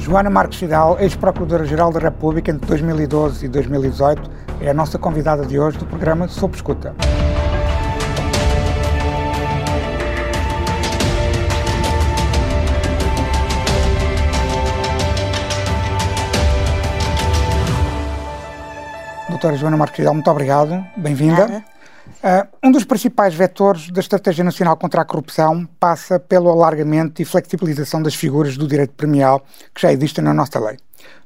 [0.00, 4.30] Joana Marques Fidal, ex-Procuradora-Geral da República entre 2012 e 2018,
[4.62, 6.94] é a nossa convidada de hoje do programa Sob Escuta.
[19.28, 21.62] Doutora Joana Marques Fidal, muito obrigado, bem-vinda.
[22.22, 27.24] Uh, um dos principais vetores da Estratégia Nacional contra a Corrupção passa pelo alargamento e
[27.24, 29.44] flexibilização das figuras do direito premial
[29.74, 30.76] que já existem na nossa lei.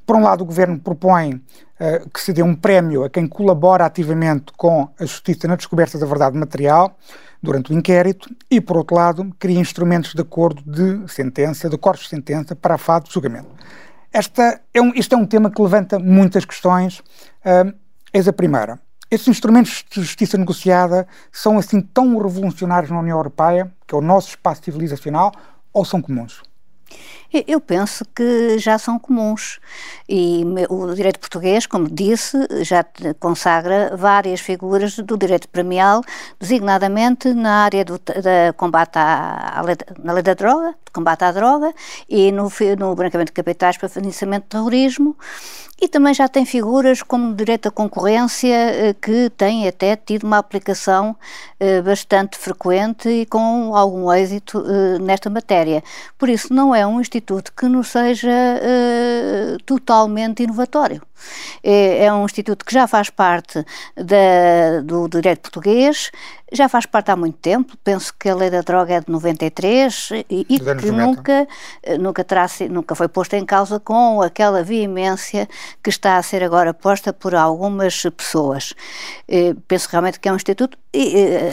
[0.05, 3.85] Por um lado, o Governo propõe uh, que se dê um prémio a quem colabora
[3.85, 6.97] ativamente com a Justiça na descoberta da verdade material
[7.41, 12.05] durante o inquérito e, por outro lado, cria instrumentos de acordo de sentença, de cortes
[12.05, 13.49] de sentença para a fase de julgamento.
[14.13, 16.99] Esta é um, este é um tema que levanta muitas questões.
[17.43, 17.73] Uh,
[18.13, 18.79] eis a primeira.
[19.15, 24.01] Estes instrumentos de justiça negociada são assim tão revolucionários na União Europeia, que é o
[24.01, 25.31] nosso espaço civilizacional,
[25.71, 26.41] ou são comuns?
[27.47, 29.61] Eu penso que já são comuns
[30.07, 32.85] e o direito português, como disse, já
[33.17, 36.01] consagra várias figuras do direito premial,
[36.37, 41.31] designadamente na área do da combate à, à lei, na lei da droga, combate à
[41.31, 41.73] droga
[42.09, 45.15] e no, no branqueamento de capitais para financiamento de terrorismo
[45.81, 50.37] e também já tem figuras como direito à concorrência, eh, que tem até tido uma
[50.37, 51.15] aplicação
[51.59, 55.83] eh, bastante frequente e com algum êxito eh, nesta matéria.
[56.17, 58.31] Por isso, não é um instituto que nos seja
[59.65, 61.01] totalmente inovatório.
[61.63, 66.11] É, é, um instituto que já faz parte da, do direito português,
[66.51, 70.09] já faz parte há muito tempo, penso que a lei da droga é de 93
[70.29, 71.47] e, e que nunca,
[71.99, 75.47] nunca, terá, nunca foi posta em causa com aquela veemência
[75.83, 78.73] que está a ser agora posta por algumas pessoas.
[79.67, 80.77] Penso realmente que é um instituto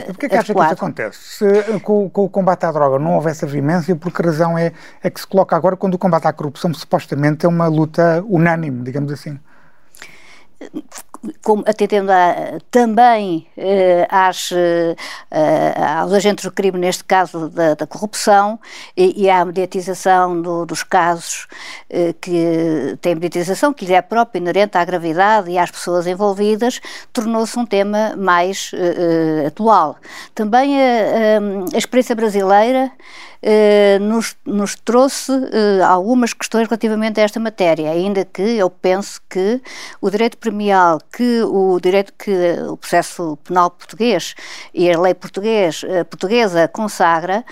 [0.07, 1.19] Porquê que acha que isso acontece?
[1.21, 4.73] Se com, com, o combate à droga não houvesse a veemência, por que razão é,
[5.03, 8.83] é que se coloca agora quando o combate à corrupção supostamente é uma luta unânime,
[8.85, 9.39] digamos assim?
[11.43, 14.97] Como, atendendo a, também eh, às, eh,
[15.99, 18.59] aos agentes do crime, neste caso da, da corrupção,
[18.97, 21.47] e, e, à mediatização do, dos casos
[21.89, 26.81] eh, que tem mediatização, que lhe é própria, inerente à gravidade e às pessoas envolvidas,
[27.13, 29.97] tornou-se um tema mais eh, eh, atual.
[30.35, 33.32] Também a, experiência brasileira eh,
[34.01, 39.61] nos, nos, trouxe eh, algumas questões relativamente a esta matéria, ainda que eu penso que
[40.01, 42.31] o direito premial, que o direito que
[42.69, 44.37] o processo penal português
[44.73, 47.45] e a lei português, eh, portuguesa consagra,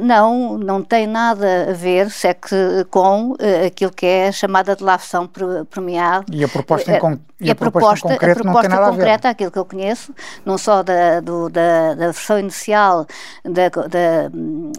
[0.00, 3.34] não, não tem nada a ver se é que, com
[3.66, 5.30] aquilo que é chamada de lafção
[5.70, 6.24] premial.
[6.30, 9.58] E a proposta em, con e a, a proposta, proposta, a proposta concreta, aquilo que
[9.58, 13.06] eu conheço, não só da, do, da, da versão inicial
[13.44, 14.28] da, da,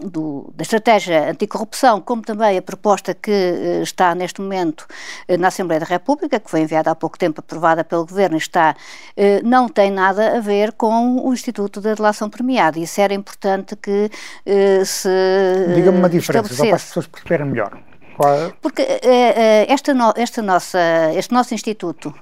[0.02, 4.86] do da estratégia anticorrupção, como também a proposta que uh, está neste momento
[5.28, 8.74] uh, na Assembleia da República, que foi enviada há pouco tempo, aprovada pelo Governo, está,
[9.16, 12.78] uh, não tem nada a ver com o Instituto da Delação Premiada.
[12.78, 14.10] Isso era importante que
[14.84, 15.08] se.
[15.74, 17.78] Diga-me uma diferença, só para as pessoas perceberem melhor.
[18.14, 18.52] É?
[18.62, 18.86] Porque
[19.68, 20.78] esta, esta nossa,
[21.14, 22.14] este nosso Instituto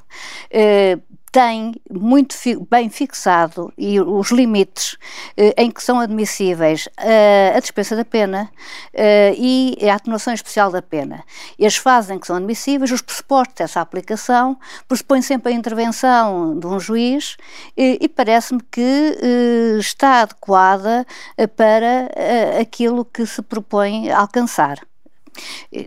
[1.32, 4.98] tem muito fi bem fixado e os limites
[5.34, 8.50] eh, em que são admissíveis eh, a dispensa da pena
[8.92, 11.24] eh, e a atenuação especial da pena.
[11.58, 16.78] Eles fazem que são admissíveis, os pressupostos dessa aplicação pressupõem sempre a intervenção de um
[16.78, 17.38] juiz
[17.76, 21.06] e, e parece-me que eh, está adequada
[21.38, 24.91] eh, para eh, aquilo que se propõe alcançar.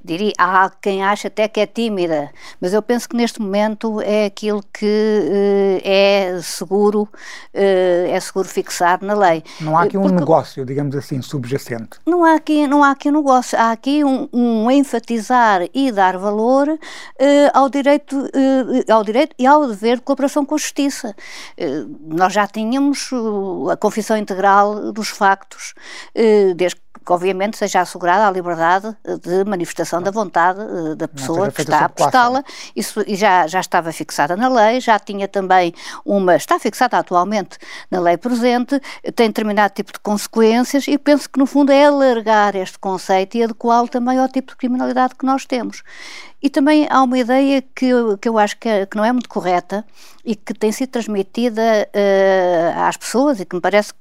[0.03, 4.25] Diria, há quem acha até que é tímida, mas eu penso que neste momento é
[4.25, 7.07] aquilo que uh, é seguro, uh,
[7.53, 9.43] é seguro fixar na lei.
[9.61, 11.99] Não há aqui um Porque, negócio, digamos assim, subjacente.
[12.05, 16.17] Não há aqui, não há aqui um negócio, há aqui um, um enfatizar e dar
[16.17, 16.77] valor uh,
[17.53, 18.29] ao direito,
[18.89, 21.15] ao direito e ao dever de cooperação com a justiça.
[22.01, 23.09] nós já tínhamos
[23.71, 25.73] a confissão integral dos factos,
[26.55, 31.61] desde que obviamente seja assegurada a liberdade de manifestação da vontade uh, da pessoa que
[31.61, 32.43] está a prestá-la.
[32.75, 37.57] Isso já, já estava fixada na lei, já tinha também uma, está fixada atualmente
[37.91, 38.79] na lei presente,
[39.15, 43.43] tem determinado tipo de consequências e penso que no fundo é alargar este conceito e
[43.43, 45.83] adequá-lo também ao tipo de criminalidade que nós temos.
[46.45, 49.11] E também há uma ideia que eu, que eu acho que, é, que não é
[49.11, 49.83] muito correta
[50.23, 53.91] e que tem sido transmitida uh, às pessoas e que me parece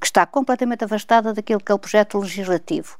[0.00, 2.96] que está completamente afastada daquilo que é o projeto legislativo,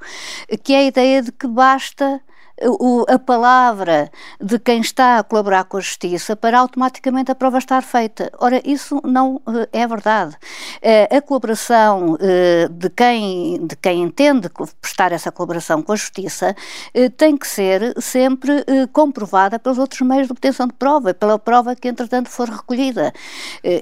[0.63, 2.21] que é a ideia de que basta
[2.65, 4.11] o, a palavra
[4.41, 8.31] de quem está a colaborar com a justiça para automaticamente a prova estar feita.
[8.39, 10.37] Ora, isso não uh, é verdade.
[10.77, 14.51] Uh, a colaboração uh, de, quem, de quem entende
[14.81, 16.55] prestar essa colaboração com a justiça
[17.17, 21.89] tem que ser sempre comprovada pelos outros meios de obtenção de prova, pela prova que
[21.89, 23.13] entretanto for recolhida.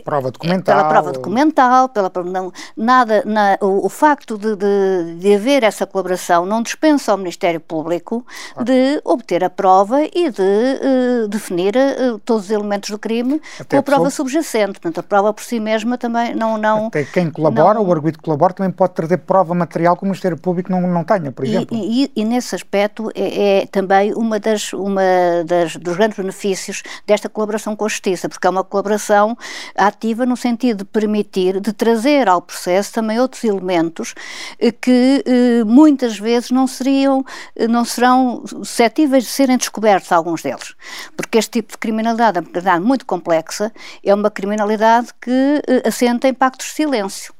[0.04, 0.76] Prova documental.
[0.76, 5.86] Pela prova documental, pela não, nada, na, o, o, facto de, de, de, haver essa
[5.86, 8.24] colaboração não dispensa ao Ministério Público.
[8.70, 13.76] De obter a prova e de uh, definir uh, todos os elementos do crime Até
[13.76, 14.78] com a prova subjacente.
[14.78, 16.56] Portanto, a prova por si mesma também não...
[16.56, 20.06] não Até quem colabora, não, o arguido colabora, também pode trazer prova material que o
[20.06, 21.76] Ministério Público não, não tenha, por exemplo.
[21.76, 25.02] E, e, e nesse aspecto é, é, também uma das, uma
[25.44, 29.36] das, dos grandes benefícios desta colaboração com a Justiça, porque é uma colaboração
[29.74, 34.14] ativa no sentido de permitir, de trazer ao processo também outros elementos
[34.60, 35.24] eh, que
[35.66, 37.24] muitas vezes não seriam,
[37.68, 40.74] não serão suscetíveis de serem descobertos alguns deles.
[41.16, 43.72] Porque este tipo de criminalidade é uma criminalidade muito complexa,
[44.04, 47.34] é uma criminalidade que assenta em pactos de silêncio.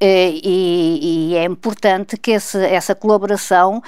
[0.00, 3.82] E, e, é importante que esse, essa colaboração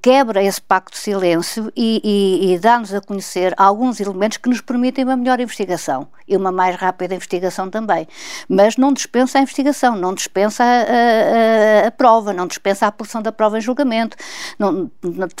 [0.00, 4.60] quebra esse pacto de silêncio e, e, e dá-nos a conhecer alguns elementos que nos
[4.60, 8.06] permitem uma melhor investigação e uma mais rápida investigação também.
[8.48, 13.20] Mas não dispensa a investigação, não dispensa a, a, a prova, não dispensa a porção
[13.20, 14.16] da prova em julgamento.
[14.58, 14.90] Não,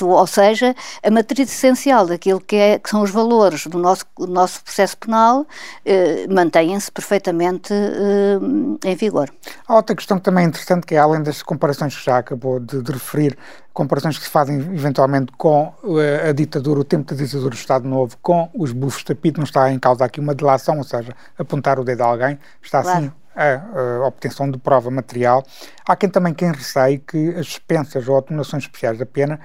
[0.02, 4.26] ou seja, a matriz essencial daquilo que, é, que são os valores do nosso, do
[4.26, 5.46] nosso processo penal
[5.84, 9.30] eh, mantêm-se perfeitamente eh, em vigor.
[9.70, 12.58] Há outra questão que também é interessante, que é além das comparações que já acabou
[12.58, 13.38] de, de referir,
[13.72, 17.88] comparações que se fazem eventualmente com uh, a ditadura, o tempo da ditadura do Estado
[17.88, 21.14] Novo, com os bufos de tapete, não está em causa aqui uma delação, ou seja,
[21.38, 22.98] apontar o dedo a alguém, está claro.
[22.98, 25.46] assim a, a, obtenção de prova material.
[25.86, 29.38] Há quem também quem receie que as dispensas ou atenuações especiais da pena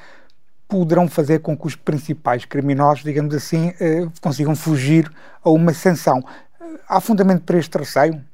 [0.67, 5.07] poderão fazer com que os principais criminosos, digamos assim, uh, consigam fugir
[5.43, 6.19] a uma sanção.
[6.89, 8.25] Há fundamento para este receio?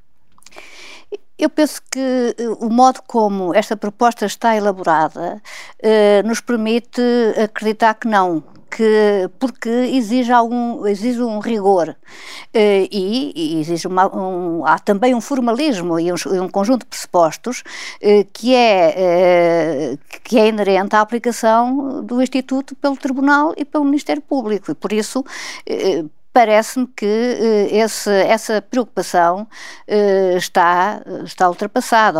[1.41, 5.41] Eu penso que eh, o modo como esta proposta está elaborada
[5.81, 7.01] eh, nos permite
[7.35, 11.95] acreditar que não, que, porque exige algum exige um rigor
[12.53, 16.85] eh, e, e, exige uma, um, há também um formalismo e um, um conjunto de
[16.87, 17.63] pressupostos
[18.01, 23.83] eh, que é eh, que é inerente à aplicação do Instituto pelo Tribunal e pelo
[23.83, 24.71] Ministério Público.
[24.71, 25.25] E por isso
[26.33, 29.47] parece-me que uh, esse, essa preocupação
[29.87, 32.19] uh, está, está ultrapassada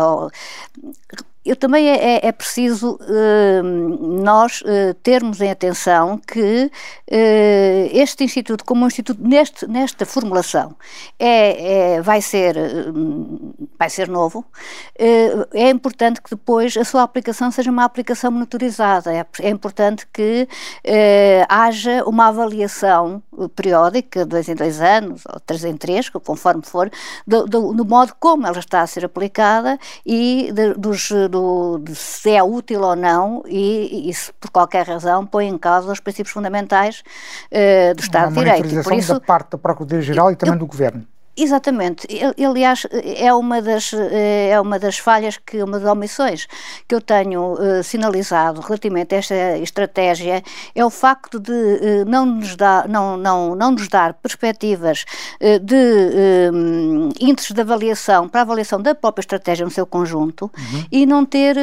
[1.44, 8.22] eu também é, é, é preciso uh, nós uh, termos em atenção que uh, este
[8.22, 10.76] Instituto, como um Instituto neste, nesta formulação,
[11.18, 12.54] é, é vai, ser,
[13.78, 14.44] vai ser novo,
[15.52, 20.48] é importante que depois a sua aplicação seja uma aplicação monitorizada, é, é importante que
[21.48, 23.22] haja uma avaliação
[23.56, 26.90] periódica, dois em dois anos, ou três em três, conforme for,
[27.26, 31.94] do, do, do modo como ela está a ser aplicada e de, dos do, de
[31.94, 35.98] se é útil ou não e, e se por qualquer razão põe em causa os
[35.98, 37.02] princípios fundamentais
[37.50, 38.82] uh, do Estado de Direito.
[38.84, 41.06] Por isso, da parte da Procuradoria-Geral e também eu, do Governo.
[41.34, 42.06] Exatamente.
[42.46, 46.46] Aliás, é uma das, é uma das falhas, que uma das omissões
[46.86, 50.42] que eu tenho uh, sinalizado relativamente a esta estratégia
[50.74, 55.06] é o facto de uh, não, nos dar, não, não, não nos dar perspectivas
[55.40, 60.50] uh, de um, índices de avaliação para a avaliação da própria estratégia no seu conjunto
[60.56, 60.84] uhum.
[60.92, 61.56] e não ter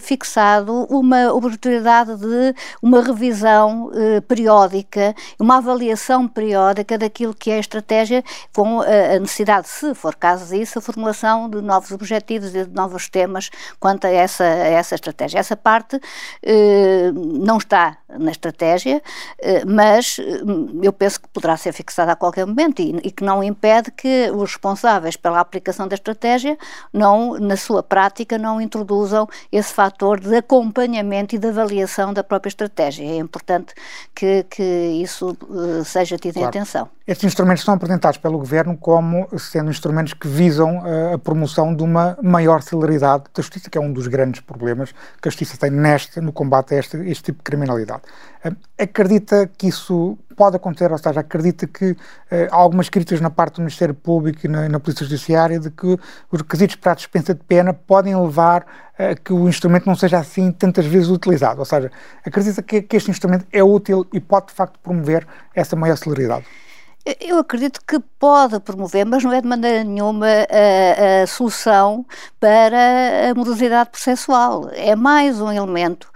[0.00, 3.90] fixado uma oportunidade de uma revisão
[4.26, 10.14] periódica, uma avaliação periódica daquilo que é a estratégia com a a necessidade, se for
[10.14, 13.50] caso disso, a formulação de novos objetivos e de novos temas
[13.80, 15.38] quanto a essa, a essa estratégia.
[15.38, 16.00] Essa parte
[16.42, 19.02] eh, não está na estratégia,
[19.38, 20.42] eh, mas eh,
[20.82, 24.30] eu penso que poderá ser fixada a qualquer momento e, e, que não impede que
[24.30, 26.56] os responsáveis pela aplicação da estratégia
[26.92, 32.48] não, na sua prática, não introduzam esse fator de acompanhamento e de avaliação da própria
[32.48, 33.04] estratégia.
[33.04, 33.74] É importante
[34.14, 34.62] que, que
[35.02, 36.46] isso uh, seja tido claro.
[36.46, 36.88] em atenção.
[37.06, 40.82] Estes instrumentos são apresentados pelo Governo como sendo instrumentos que visam
[41.14, 45.26] a promoção de uma maior celeridade da justiça, que é um dos grandes problemas que
[45.26, 47.97] a justiça tem neste, no combate a este, este tipo de criminalidade.
[48.44, 51.96] Uh, acredita que isso pode acontecer, ou seja, acredita que uh,
[52.50, 55.86] há algumas críticas na parte do Ministério Público e na, na Polícia Judiciária de que
[55.86, 58.66] os requisitos para a dispensa de pena podem levar
[58.98, 61.90] a que o instrumento não seja assim tantas vezes utilizado, ou seja,
[62.24, 66.44] acredita que, que este instrumento é útil e pode de facto promover essa maior celeridade?
[67.20, 72.04] Eu acredito que pode promover, mas não é de maneira nenhuma a, a solução
[72.38, 74.68] para a morosidade processual.
[74.72, 76.08] É mais um elemento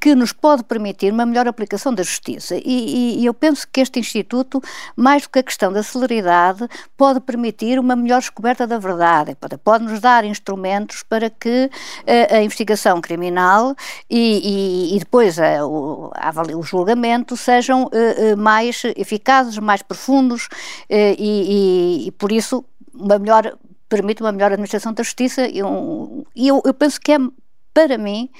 [0.00, 2.54] que nos pode permitir uma melhor aplicação da justiça.
[2.56, 4.62] E, e, eu penso que este Instituto,
[4.94, 9.56] mais do que a questão da celeridade, pode permitir uma melhor descoberta da verdade, pode,
[9.56, 11.68] pode nos dar instrumentos para que
[12.06, 13.74] a, a investigação criminal
[14.08, 16.12] e, e, e depois a, o,
[16.56, 20.35] o, julgamento sejam eh, eh, mais eficazes, mais profundos
[20.90, 22.64] e, e por isso
[22.94, 23.56] uma melhor
[23.88, 27.18] permite uma melhor administração da justiça e eu, eu, eu penso que é
[27.72, 28.30] para mim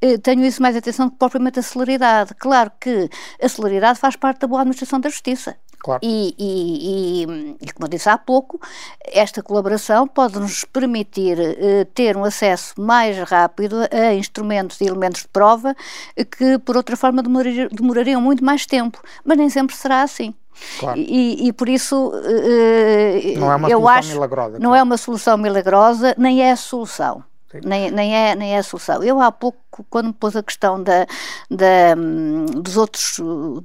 [0.00, 2.34] eh, tenho isso mais atenção que propriamente a celeridade.
[2.34, 3.08] Claro que
[3.40, 5.56] a celeridade faz parte da boa administração da justiça.
[5.80, 6.00] Claro.
[6.02, 8.60] E, e, e, e, como eu disse há pouco,
[9.04, 15.22] esta colaboração pode nos permitir uh, ter um acesso mais rápido a instrumentos e elementos
[15.22, 15.76] de prova
[16.36, 19.00] que, por outra forma, demorar, demorariam muito mais tempo.
[19.24, 20.34] Mas nem sempre será assim.
[20.78, 20.98] Claro.
[20.98, 24.52] E, e, por isso uh, não é uma eu solução acho milagrosa.
[24.54, 24.76] Não claro.
[24.76, 27.24] é uma solução milagrosa, nem é a solução.
[27.64, 29.02] Nem, nem, é, nem é a solução.
[29.02, 31.06] Eu há pouco, quando me pôs a questão da,
[31.50, 31.94] da,
[32.60, 33.20] dos outros,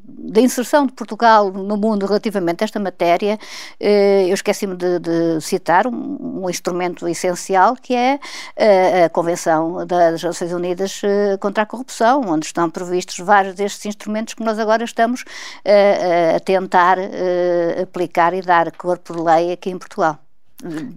[0.07, 3.37] da inserção de Portugal no mundo relativamente a esta matéria,
[3.79, 8.19] eh, eu esqueci-me de, de, citar um, um, instrumento essencial que é
[8.57, 13.85] a, a Convenção das Nações Unidas eh, contra a Corrupção, onde estão previstos vários destes
[13.85, 15.23] instrumentos que nós agora estamos
[15.65, 20.17] a, a tentar eh, aplicar e dar corpo de lei aqui em Portugal.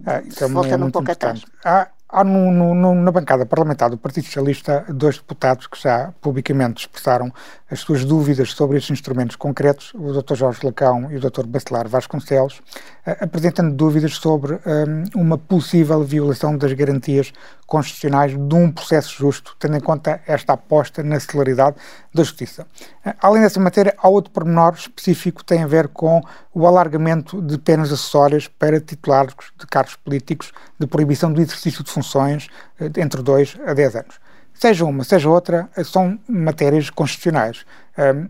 [0.05, 1.43] Ah, é Voltando um pouco atrás.
[1.63, 6.85] Há Há no, no, na bancada parlamentar do Partido Socialista dois deputados que já publicamente
[6.85, 7.33] expressaram
[7.69, 10.35] as suas dúvidas sobre estes instrumentos concretos, o Dr.
[10.35, 11.45] Jorge Lacão e o Dr.
[11.45, 12.61] Bacelar Vasconcelos,
[13.05, 17.33] eh, apresentando dúvidas sobre um, uma possível violação das garantias
[17.65, 21.75] constitucionais de um processo justo, tendo em conta esta aposta na celeridade
[22.13, 22.65] da justiça.
[23.05, 26.21] Eh, além dessa matéria, há outro pormenor específico que tem a ver com
[26.53, 31.91] o alargamento de penas acessórias para titulares de cargos políticos de proibição do exercício de
[31.91, 32.47] funções
[32.79, 34.26] eh, entre 2 a 10 anos.
[34.59, 37.65] Seja uma, seja outra, eh, são matérias constitucionais.
[37.97, 38.27] Um,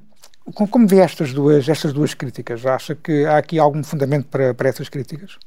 [0.67, 2.65] como vê estas duas, estas duas críticas?
[2.65, 5.37] Acha que há aqui algum fundamento para, para essas críticas?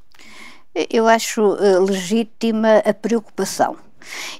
[0.90, 3.76] Eu acho uh, legítima a preocupação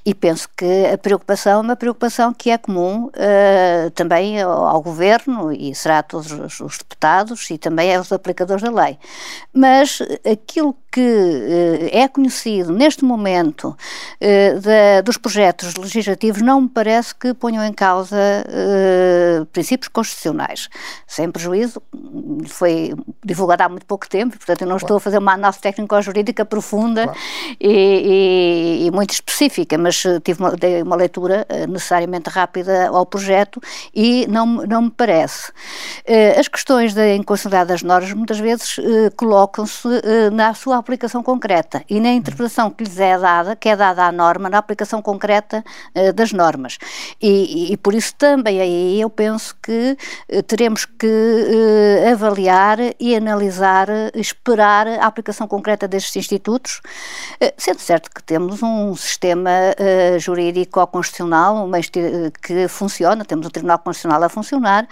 [0.05, 4.81] e penso que a preocupação é uma preocupação que é comum uh, também ao, ao,
[4.81, 8.99] Governo e será a todos os, os, deputados e também aos aplicadores da lei.
[9.53, 10.01] Mas
[10.31, 17.15] aquilo que uh, é conhecido neste momento uh, da, dos projetos legislativos não me parece
[17.15, 18.17] que ponham em causa
[19.53, 20.69] princípios constitucionais.
[21.07, 21.83] Sem prejuízo,
[22.47, 24.85] foi divulgado há muito pouco tempo, portanto eu não claro.
[24.85, 27.19] estou a fazer uma análise técnico-jurídica profunda claro.
[27.61, 32.89] e, e, e muito específica mas eh, tive uma, dei uma leitura eh, necessariamente rápida
[32.89, 33.61] ao projeto
[33.95, 35.53] e não, não me parece.
[36.05, 38.77] Eh, as questões da inconstitucionalidade das normas muitas vezes
[39.17, 39.89] colocam-se
[40.33, 44.13] na sua aplicação concreta e na interpretação que lhes é dada, que é dada à
[44.13, 45.65] norma, na aplicação concreta
[46.15, 46.79] das normas.
[47.21, 49.97] E, e, por isso também aí eu penso que
[50.47, 56.81] teremos que avaliar e analisar, esperar a aplicação concreta destes institutos,
[57.57, 63.51] sendo certo que temos um sistema sistema uh, jurídico constitucional uma que funciona, temos o
[63.51, 64.87] Tribunal Constitucional a funcionar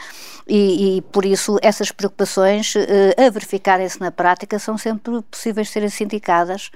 [0.47, 5.73] e, e por isso essas preocupações uh, a verificarem-se na prática são sempre possíveis de
[5.73, 6.71] serem sindicadas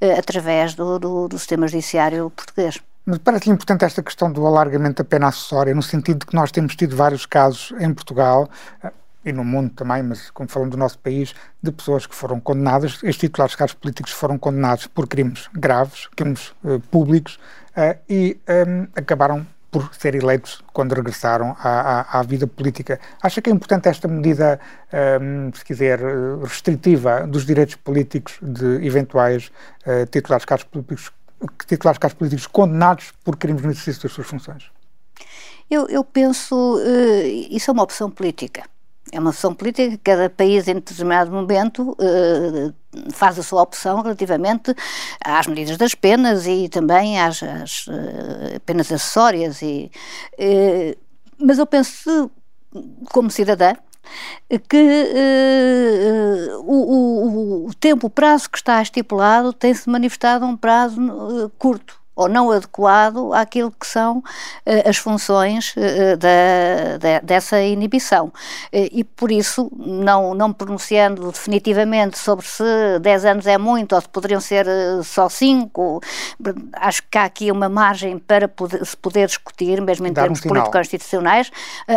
[0.00, 2.80] uh, através do, do, do sistema judiciário português.
[3.22, 6.74] Parece-lhe importante esta questão do alargamento da pena acessória, no sentido de que nós temos
[6.74, 8.48] tido vários casos em Portugal,
[9.26, 12.92] e no mundo também, mas como falando do nosso país, de pessoas que foram condenadas,
[13.02, 17.38] estes titulares de cargos políticos foram condenados por crimes graves, crimes uh, públicos,
[17.76, 23.00] uh, e um, ehm, acabaram por ser eleitos quando regressaram à, à, à, vida política.
[23.20, 24.60] Acha que é importante esta medida,
[24.92, 26.00] um, ehm, se quiser,
[26.44, 29.50] restritiva dos direitos políticos de eventuais
[29.84, 31.12] uh, titulares de cargos políticos,
[31.66, 34.70] titulares de políticos condenados por crimes no exercício das suas funções?
[35.68, 38.62] Eu, eu penso, uh, isso é uma opção política.
[39.12, 42.74] É uma opção política, cada país em determinado momento uh,
[43.12, 44.74] faz a sua opção relativamente
[45.24, 49.62] às medidas das penas e também às, às uh, penas acessórias.
[49.62, 49.90] E,
[50.38, 50.98] uh,
[51.38, 52.30] mas eu penso,
[53.12, 53.74] como cidadã,
[54.68, 55.12] que
[56.60, 61.00] o, o, o, tempo, o prazo que está estipulado tem-se manifestado um prazo
[61.58, 68.32] curto ou não adequado àquilo que são uh, as funções uh, da, da, dessa inibição.
[68.72, 72.64] E por isso, não, não pronunciando definitivamente sobre se
[73.00, 74.66] 10 anos é muito ou se poderiam ser
[75.02, 76.00] só 5,
[76.72, 80.40] acho que há aqui uma margem para poder, se poder discutir, mesmo em Dar termos
[80.40, 81.50] um político-constitucionais,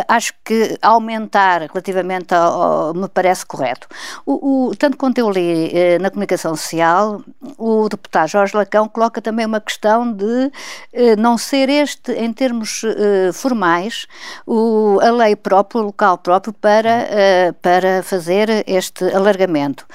[0.08, 3.88] acho que aumentar relativamente ao, ao, me parece correto.
[4.26, 7.22] O, o, tanto quanto eu li na comunicação social,
[7.56, 10.50] o deputado Jorge Lacão coloca também uma questão de
[10.92, 14.06] eh, não ser este, em termos eh, formais,
[14.46, 19.86] o, a lei própria, o local próprio para, eh, para fazer este alargamento.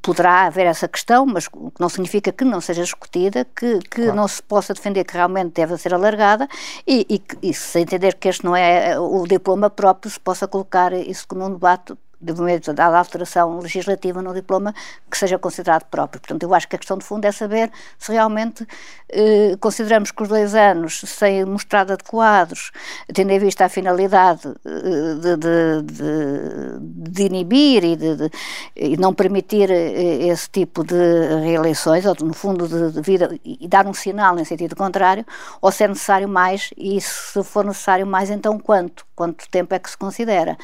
[0.00, 4.14] poderá haver essa questão, mas não significa que não seja discutida, que, que claro.
[4.14, 6.48] não se possa defender que realmente deve ser alargada
[6.86, 10.92] e, e, e se entender que este não é o diploma próprio, se possa colocar
[10.92, 14.72] isso como um debate de momento da alteração legislativa no diploma
[15.10, 16.20] que seja considerado próprio.
[16.20, 18.66] Portanto, eu acho que a questão de fundo é saber se realmente
[19.08, 22.70] eh, consideramos que os dois anos, sem mostrar adequados,
[23.12, 28.30] tendo em vista a finalidade eh, de, de, de, de, inibir e de,
[28.76, 30.94] e não permitir eh, esse tipo de
[31.42, 35.26] reeleições, ou no fundo de, vida, e dar um sinal em sentido contrário,
[35.60, 39.04] ou se é necessário mais, e se for necessário mais, então quanto?
[39.14, 40.56] Quanto tempo é que se considera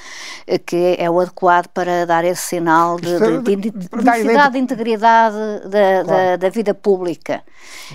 [0.47, 4.59] eh, que é o adequado para dar esse sinal de, de, de, de necessidade de
[4.59, 5.37] integridade
[5.69, 7.43] da, da, da, vida pública,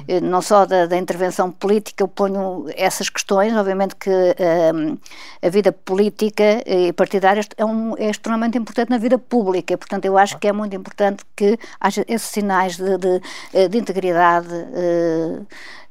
[0.07, 4.97] eh, não só da, da, intervenção política, eu ponho essas questões, obviamente que um,
[5.41, 10.17] a vida política e partidária é, um, é extremamente importante na vida pública, portanto eu
[10.17, 15.47] acho que é muito importante que haja esses sinais de, de, integridade uh,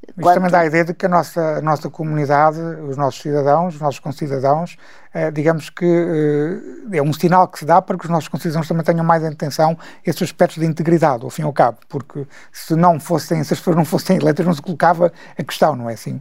[0.09, 0.35] isto Quanto...
[0.35, 3.81] também dá a ideia de que a nossa, a nossa comunidade, os nossos cidadãos, os
[3.81, 4.77] nossos concidadãos,
[5.15, 8.67] eh, digamos que eh, é um sinal que se dá para que os nossos concidadãos
[8.67, 12.75] também tenham mais atenção esses aspectos de integridade, ao fim e ao cabo, porque se
[12.75, 15.95] não fossem, se as pessoas não fossem eleitas, não se colocava a questão, não é
[15.95, 16.21] assim?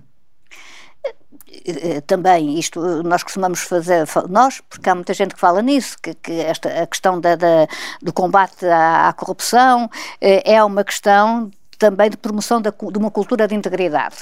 [1.65, 5.97] Eh, eh, também isto nós costumamos fazer nós porque há muita gente que fala nisso
[6.01, 7.67] que, que esta a questão da, da
[8.01, 9.89] do combate à, à corrupção
[10.21, 14.17] é uma questão também de promoção da, de uma cultura de integridade.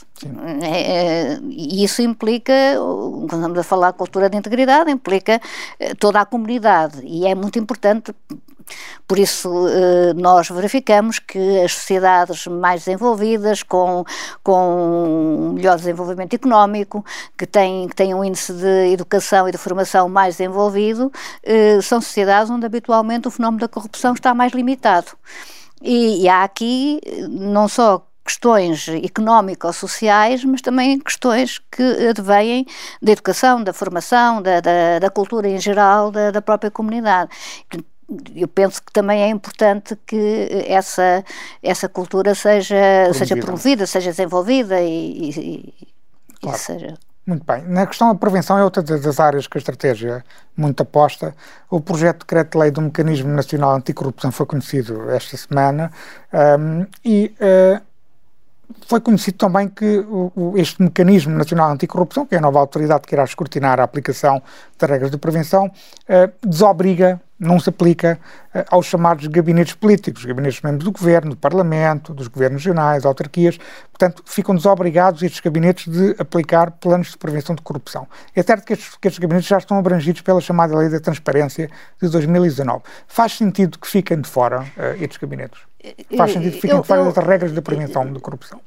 [0.61, 5.41] É, é, e isso implica, quando estamos a falar de cultura de integridade, implica
[5.77, 8.15] eh, toda a comunidade e é muito importante
[9.07, 14.05] por isso, eh, nós verificamos que as sociedades mais desenvolvidas, com,
[14.43, 17.03] com melhor desenvolvimento económico,
[17.37, 21.11] que têm, que têm um índice de educação e de formação mais desenvolvido,
[21.43, 25.07] eh, são sociedades onde habitualmente o fenómeno da corrupção está mais limitado.
[25.81, 32.65] E, e há aqui não só questões económico-sociais, mas também questões que advêm
[33.01, 37.31] da educação, da formação, da, da, da cultura em geral da, da, própria comunidade.
[38.35, 41.23] Eu penso que também é importante que essa,
[41.61, 45.73] essa cultura seja promovida, seja, promovida, seja desenvolvida e, e,
[46.39, 46.57] claro.
[46.57, 47.63] e seja muito bem.
[47.67, 50.25] Na questão da prevenção é outra das áreas que a estratégia
[50.57, 51.35] muito aposta.
[51.69, 55.91] O projeto de decreto-lei do Mecanismo Nacional Anticorrupção foi conhecido esta semana
[56.33, 57.81] um, e uh,
[58.87, 60.03] foi conhecido também que
[60.55, 64.41] este Mecanismo Nacional Anticorrupção, que é a nova autoridade que irá escrutinar a aplicação
[64.77, 68.19] das regras de prevenção, uh, desobriga não se aplica
[68.53, 73.57] uh, aos chamados gabinetes políticos, gabinetes membros do governo, do parlamento, dos governos regionais, autarquias.
[73.91, 78.07] Portanto, ficam desobrigados estes gabinetes de aplicar planos de prevenção de corrupção.
[78.35, 81.69] É certo que estes, que estes gabinetes já estão abrangidos pela chamada Lei da Transparência
[82.01, 82.83] de 2019.
[83.07, 85.69] Faz sentido que fiquem de fora uh, estes gabinetes?
[86.17, 88.59] Faz sentido que fiquem eu, de fora das regras de prevenção de corrupção?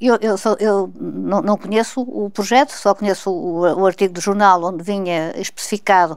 [0.00, 4.20] Eu, eu, só, eu não, não, conheço o projeto, só conheço o, o artigo do
[4.20, 6.16] jornal onde vinha especificado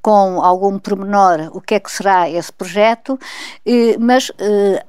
[0.00, 3.18] com algum pormenor o que é que será esse projeto,
[3.66, 4.84] eh, mas eh,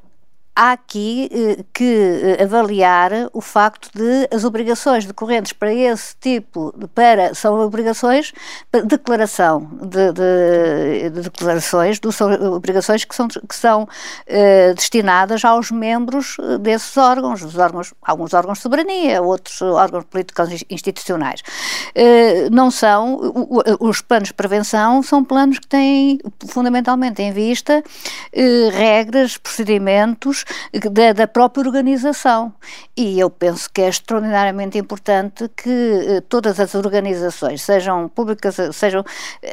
[0.55, 6.73] há aqui eh, que eh, avaliar o facto de as obrigações decorrentes para esse tipo
[6.93, 8.31] para são obrigações
[8.71, 13.87] de declaração de, de, de declarações do, são obrigações que são que são
[14.27, 20.05] eh, destinadas aos membros eh, desses órgãos os órgãos alguns órgãos de soberania outros órgãos
[20.05, 21.41] políticos institucionais.
[21.95, 23.19] Eh, não são
[23.79, 27.83] os planos de prevenção são planos que têm fundamentalmente em vista
[28.71, 30.42] regras procedimentos
[30.91, 32.53] da, da, própria organização.
[32.95, 39.03] E eu penso que é extraordinariamente importante que eh, todas as organizações, sejam públicas, sejam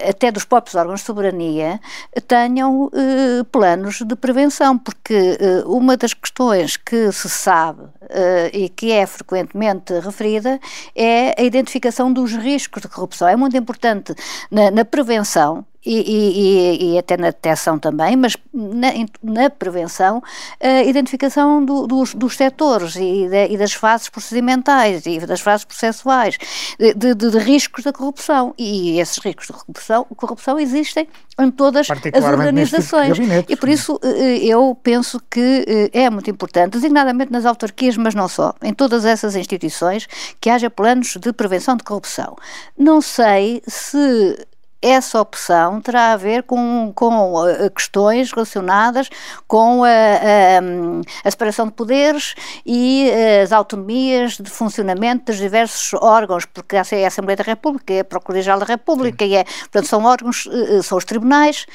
[0.09, 1.81] até dos próprios órgãos de soberania,
[2.27, 8.69] tenham eh, planos de prevenção, porque eh, uma das questões que se sabe eh, e
[8.69, 10.59] que é frequentemente referida
[10.95, 13.29] é a identificação dos riscos de corrupção.
[13.29, 14.15] É muito importante
[14.51, 18.89] na, na prevenção e, e, e, até na detecção também, mas na,
[19.23, 20.23] na prevenção,
[20.61, 25.65] a identificação do, dos, dos setores e, de, e, das fases procedimentais e das fases
[25.65, 26.37] processuais,
[26.79, 28.55] de, de, de, riscos da corrupção.
[28.59, 33.17] E esses riscos de corrupção, corrupção existem em todas as tipo organizações.
[33.17, 37.97] Tipo e por isso eh, eu penso que eh, é muito importante, designadamente nas autarquias,
[37.97, 40.07] mas não só, em todas essas instituições,
[40.41, 42.37] que haja planos de prevenção de corrupção.
[42.77, 44.47] Não sei se
[44.83, 49.11] essa opção terá a ver com, com uh, questões relacionadas
[49.47, 55.93] com a, a, a, separação de poderes e uh, as autonomias de funcionamento dos diversos
[56.01, 59.45] órgãos, porque essa é a Assembleia da República, é a Procuradoria-Geral da República, e é,
[59.45, 61.67] portanto, são órgãos, uh, são os tribunais,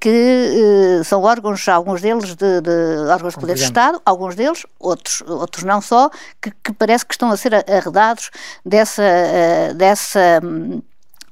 [0.00, 5.22] que são órgãos, alguns deles de, de órgãos de poder de Estado, alguns deles, outros,
[5.26, 6.10] outros não só,
[6.40, 8.30] que, que parece que estão a ser arredados
[8.64, 9.02] dessa,
[9.74, 10.82] dessa hum,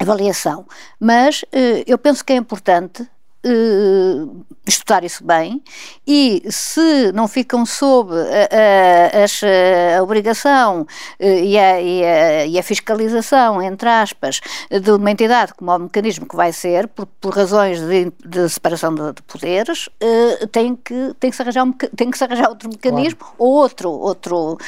[0.02, 0.66] avaliação.
[1.00, 3.08] Mas uh, eu penso que é importante
[3.44, 5.62] uh, estudar isso bem
[6.06, 10.86] e se não ficam sob a, a, a obrigação uh,
[11.20, 16.36] e, a, e, e, a, fiscalização, entre aspas, de uma entidade como o mecanismo que
[16.36, 21.30] vai ser, por, por razões de, de separação de, de poderes, uh, tem, que, tem,
[21.30, 23.34] que se arranjar um, tem que se arranjar outro mecanismo claro.
[23.38, 24.58] ou outro, outro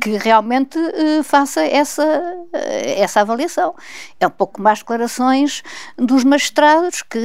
[0.00, 0.78] que realmente
[1.24, 2.04] faça essa,
[2.52, 3.74] essa avaliação.
[4.20, 5.62] É um pouco mais declarações
[5.96, 7.18] dos magistrados que,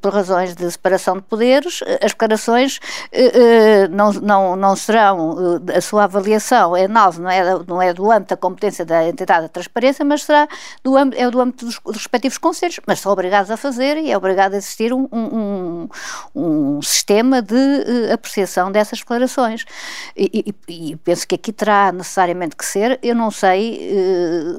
[0.00, 2.80] por razões razões de separação de poderes, as declarações
[3.12, 7.82] eh, eh, não, não, não serão, eh, a sua avaliação é análise, não é, não
[7.82, 10.48] é do âmbito da competência da entidade da transparência, mas será
[10.82, 14.16] do é do âmbito dos, dos respectivos conselhos, mas são obrigados a fazer e é
[14.16, 15.88] obrigado a existir um, um,
[16.34, 19.64] um sistema de apreciação dessas declarações.
[20.16, 23.92] E, e, e, penso que aqui terá necessariamente que ser, eu não sei,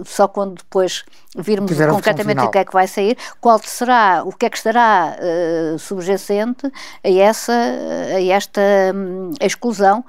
[0.06, 1.04] só quando depois
[1.36, 5.16] virmos concretamente o que é que vai sair, qual será, o que é que estará
[5.18, 6.72] uh, subjacente
[7.04, 8.62] a, essa, a esta
[8.94, 10.06] um, exclusão,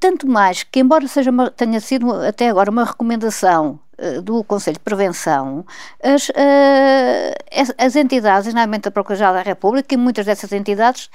[0.00, 4.74] tanto mais que, embora seja uma, tenha sido até agora uma recomendação uh, do Conselho
[4.74, 5.64] de Prevenção,
[6.02, 11.10] as, uh, as entidades, normalmente a Procuradoria da República, e muitas dessas entidades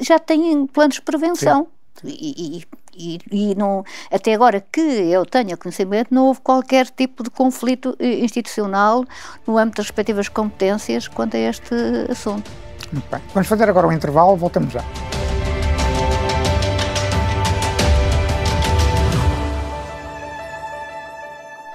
[0.00, 1.68] já têm planos de prevenção.
[2.02, 2.64] E, e,
[2.96, 7.96] e, e não, até agora que eu tenha conhecimento, não houve qualquer tipo de conflito
[7.98, 9.04] eh, institucional
[9.46, 11.74] no âmbito das respectivas competências quanto a este
[12.10, 12.50] assunto.
[12.92, 13.20] Muito bem.
[13.32, 14.84] Vamos fazer agora um intervalo, voltamos já.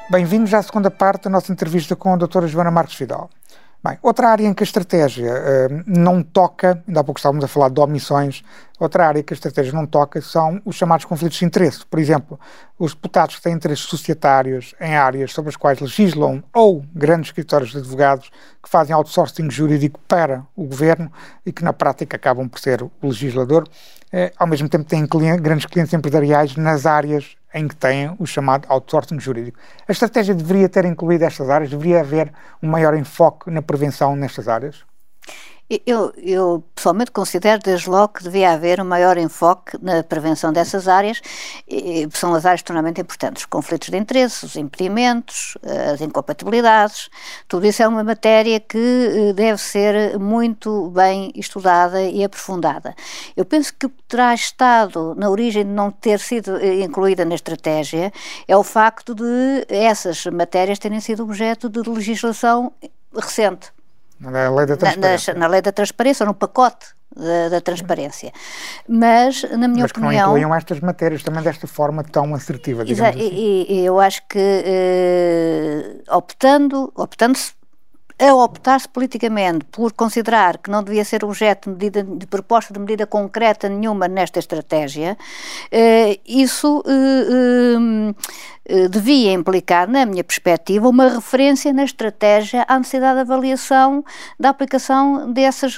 [0.10, 3.30] Bem-vindos à segunda parte da nossa entrevista com a doutora Joana Marques Vidal.
[3.82, 7.48] Bem, outra área em que a estratégia uh, não toca, ainda há pouco estávamos a
[7.48, 8.44] falar de omissões,
[8.78, 11.86] outra área que a estratégia não toca são os chamados conflitos de interesse.
[11.86, 12.38] Por exemplo,
[12.78, 17.72] os deputados que têm interesses societários em áreas sobre as quais legislam ou grandes escritórios
[17.72, 18.30] de advogados
[18.62, 21.10] que fazem outsourcing jurídico para o governo
[21.46, 23.66] e que na prática acabam por ser o legislador,
[24.14, 28.26] uh, ao mesmo tempo têm clientes, grandes clientes empresariais nas áreas em que têm o
[28.26, 29.60] chamado outsourcing jurídico.
[29.88, 31.70] A estratégia deveria ter incluído estas áreas?
[31.70, 34.89] Deveria haver um maior enfoque na prevenção nestas áreas?
[35.86, 40.88] Eu, eu, pessoalmente considero desde logo que devia haver um maior enfoque na prevenção dessas
[40.88, 41.22] áreas,
[41.68, 45.56] e, são as áreas extremamente importantes, os conflitos de interesse, os impedimentos,
[45.94, 47.08] as incompatibilidades,
[47.48, 52.96] tudo isso é uma matéria que eh, deve ser muito bem estudada e aprofundada.
[53.38, 58.12] Eu penso que terá estado na origem de não ter sido eh, incluída na estratégia
[58.48, 62.74] é o facto de essas matérias terem sido objeto de legislação
[63.14, 63.72] recente
[64.20, 65.34] na lei da transparência.
[65.34, 68.32] Na, na, lei da transparência, ou no pacote da, da, transparência.
[68.88, 69.92] Mas, na minha Mas opinião.
[69.92, 73.30] Que não incluíam estas matérias também desta forma tão assertiva, digamos assim.
[73.32, 77.54] E, e eu acho que, eh, optando, optando-se
[78.20, 82.80] a optar-se politicamente por considerar que não devia ser objeto de, medida, de proposta de
[82.80, 85.18] medida concreta nenhuma nesta estratégia,
[85.72, 88.14] eh, isso eh,
[88.66, 94.04] eh, devia implicar, na minha perspectiva, uma referência na estratégia à necessidade de avaliação
[94.38, 95.78] da aplicação dessas,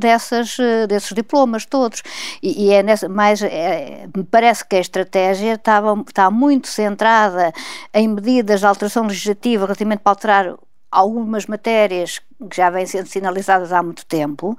[0.00, 0.56] dessas,
[0.88, 2.02] desses diplomas todos.
[2.42, 7.52] E, e é nessa, mais, é, me parece que a estratégia estava, está muito centrada
[7.94, 10.56] em medidas de alteração legislativa relativamente para alterar
[10.90, 14.56] algumas matérias que já vêm sendo sinalizadas há muito tempo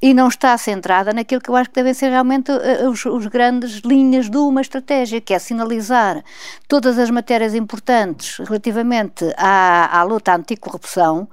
[0.00, 3.26] e não está centrada naquilo que eu acho que devem ser realmente uh, os, os,
[3.26, 6.22] grandes linhas de uma estratégia, que é sinalizar
[6.68, 11.26] todas as matérias importantes relativamente à, à luta anticorrupção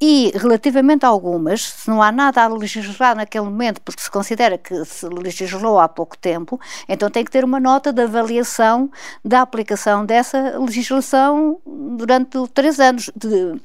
[0.00, 4.56] e relativamente a algumas, se não há nada a legislar naquele momento, porque se considera
[4.56, 8.90] que se legislou há pouco tempo, então tem que ter uma nota de avaliação
[9.24, 13.60] da aplicação dessa legislação durante três anos de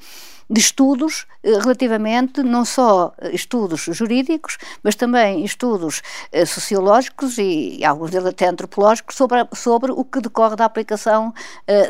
[0.48, 6.02] de estudos eh, relativamente não só estudos jurídicos, mas também estudos
[6.46, 11.32] sociológicos e, alguns deles até antropológicos sobre, sobre o que decorre da aplicação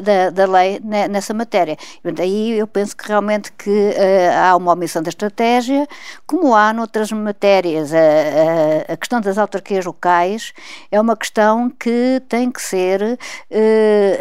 [0.03, 1.77] da, da lei nessa matéria.
[2.05, 3.95] Daí eu penso que realmente que
[4.43, 5.87] há uma omissão da estratégia,
[6.27, 7.93] como há noutras matérias.
[7.93, 10.53] A, a questão das autarquias locais
[10.91, 13.19] é uma questão que tem que ser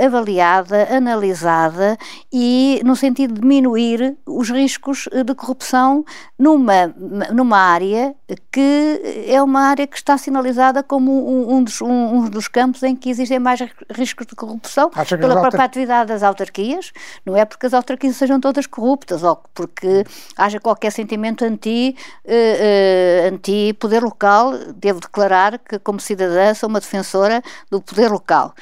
[0.04, 1.98] avaliada, analisada
[2.32, 6.04] e no sentido de diminuir os riscos de corrupção
[6.38, 6.88] numa,
[7.32, 8.16] numa área
[8.52, 12.96] que é uma área que está sinalizada como um, dos, um, um dos, campos em
[12.96, 13.60] que existem mais
[13.92, 16.92] riscos de corrupção pela própria atividade das autarquias.
[17.26, 20.04] Não é porque as autarquias sejam todas corruptas ou porque
[20.38, 24.54] haja qualquer sentimento anti, uh, uh, anti poder local.
[24.76, 28.54] Devo declarar que, como cidadã, sou uma defensora do poder local.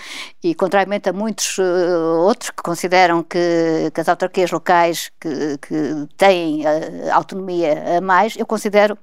[0.43, 6.07] E, contrariamente a muitos uh, outros que consideram que, que as autarquias locais que, que
[6.17, 6.63] têm
[7.11, 8.97] autonomia a mais, eu considero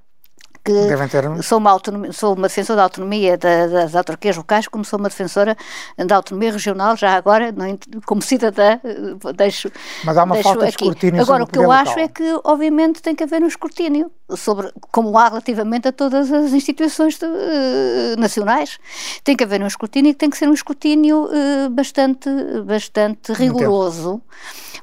[0.65, 4.99] que sou, uma autonomia, sou uma defensora da autonomia da, das autarquias locais, como sou
[4.99, 5.57] uma defensora
[5.97, 9.71] da autonomia regional, já agora, não, como cidadã, eh, deixo
[10.05, 10.77] Mas há uma deixo falta aqui.
[10.77, 11.81] de escrutínio Agora, o que eu local.
[11.81, 16.33] acho é que, obviamente, tem que haver um escrutínio, sobre, como há relativamente a todas
[16.33, 18.79] as instituições de, uh, nacionais.
[19.25, 22.29] Tem que haver um escrutínio e tem que ser um escrutínio uh, bastante,
[22.65, 24.21] bastante rigoroso.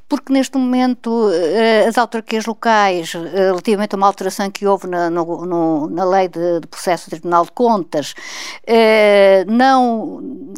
[0.10, 1.29] Porque neste momento
[1.86, 6.62] as autarquias locais, relativamente a uma alteração que houve na, no, no na lei de,
[6.62, 8.13] de processo do Tribunal de Contas,
[9.47, 10.55] não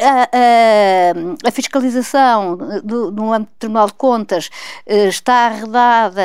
[0.00, 4.50] a, a, a, fiscalização do, no âmbito do Tribunal de Contas
[4.86, 6.22] está arredada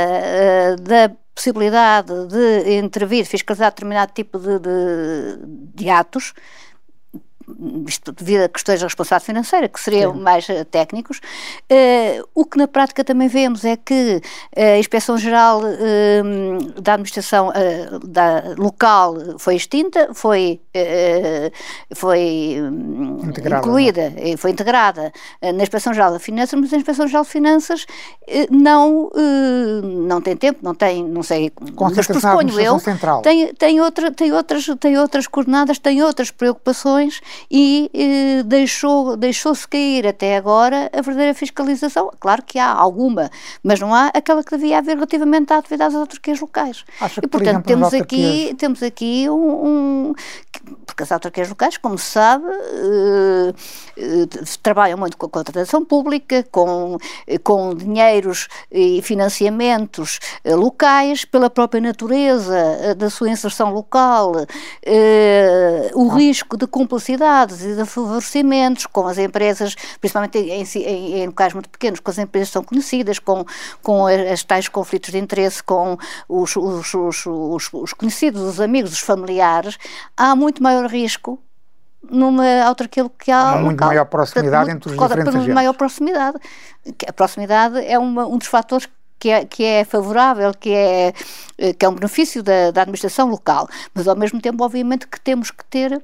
[0.81, 1.11] da
[1.41, 5.37] possibilidade de intervir, fiscalizar determinado tipo de, de,
[5.73, 6.33] de atos,
[7.87, 10.21] isto devido a questões de responsabilidade financeira, que seriam Sim.
[10.21, 11.19] mais uh, técnicos.
[11.71, 14.21] Uh, o que na prática também vemos é que
[14.55, 17.51] a Inspeção Geral uh, da Administração
[18.03, 20.61] da, local foi extinta, foi,
[21.95, 22.57] foi
[23.23, 24.37] integrada, incluída, não?
[24.37, 25.11] foi integrada
[25.41, 27.85] na Inspeção Geral da Finanças, mas a Inspeção Geral de Finanças
[28.49, 29.09] não,
[29.83, 32.77] não tem tempo, não tem, não sei, mas pressuponho eu,
[33.21, 39.67] tem, tem, outra, tem, outras, tem outras coordenadas, tem outras preocupações e eh, deixou, deixou-se
[39.67, 42.11] cair até agora a verdadeira fiscalização.
[42.19, 43.29] Claro que há alguma,
[43.63, 46.85] mas não há aquela que devia haver relativamente à atividade das autarquias locais.
[46.99, 50.13] Acho e, portanto, exemplo, temos, aqui, temos aqui um, um,
[50.85, 53.53] Porque as autarquias locais, como se sabe, eh,
[53.97, 54.27] eh,
[54.61, 56.97] trabalham muito com a contratação pública, com,
[57.43, 64.33] com dinheiros e financiamentos eh, locais, pela própria natureza eh, da sua inserção local,
[64.83, 66.15] eh, o ah.
[66.15, 67.30] risco de cumplicidade
[67.63, 72.17] e de favorecimentos com as empresas, principalmente em, em, em locais muito pequenos, com as
[72.17, 73.45] empresas que são conhecidas, com,
[73.81, 78.99] com as tais conflitos de interesse com os, os, os, os conhecidos, os amigos, os
[78.99, 79.77] familiares,
[80.15, 81.39] há muito maior risco
[82.09, 85.53] numa autarquia que há, há muito maior proximidade muito, entre os diferentes agentes.
[85.53, 86.37] maior proximidade.
[87.07, 88.89] A proximidade é uma, um dos fatores
[89.19, 91.13] que é, que é favorável, que é,
[91.77, 93.69] que é um benefício da, da administração local.
[93.93, 96.01] Mas, ao mesmo tempo, obviamente, que temos que ter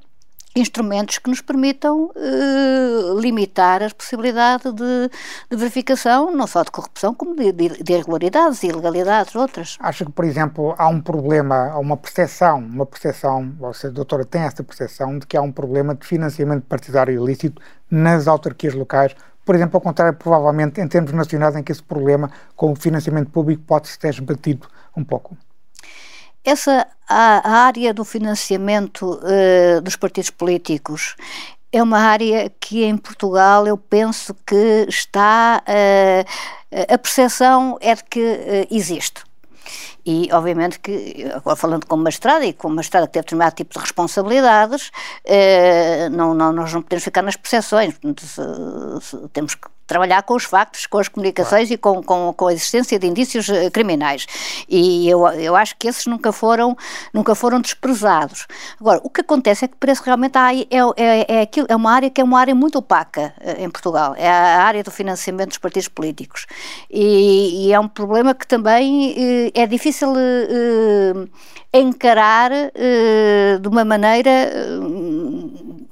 [0.57, 5.09] instrumentos que nos permitam uh, limitar a possibilidade de,
[5.49, 9.77] de, verificação, não só de corrupção, como de, de, de irregularidades e ilegalidades outras.
[9.79, 14.41] Acha que, por exemplo, há um problema, há uma percepção, uma percepção, você, doutora, tem
[14.41, 19.15] essa percepção de que há um problema de financiamento partidário ilícito nas autarquias locais,
[19.45, 23.29] por exemplo, ao contrário, provavelmente, em termos nacionais, em que esse problema com o financiamento
[23.31, 25.37] público pode-se ter esbatido um pouco?
[26.47, 31.17] Essa a, a área do financiamento uh, dos partidos políticos
[31.73, 38.03] é uma área que em Portugal eu penso que está uh, a percepção é de
[38.05, 39.23] que uh, existe.
[40.05, 43.79] E, obviamente, que, agora falando como magistrada e como magistrada que teve determinado tipo de
[43.81, 44.89] responsabilidades,
[46.13, 47.93] não, não, nós não podemos ficar nas percepções.
[49.33, 51.73] Temos que trabalhar com os factos, com as comunicações claro.
[51.73, 54.28] e com, com, com, a existência de indícios eh, criminais.
[54.67, 56.76] E eu, eu acho que esses nunca foram,
[57.13, 58.45] nunca foram desprezados.
[58.80, 60.65] Agora, o que acontece é que parece que realmente há, é,
[60.97, 64.13] é, é, aquilo, é uma área que é uma área muito opaca eh, em Portugal,
[64.17, 66.45] é a área do financiamento dos partidos políticos.
[66.91, 70.13] E, e é um problema que também eh, é difícil
[71.73, 72.52] encarar
[73.62, 74.52] de uma maneira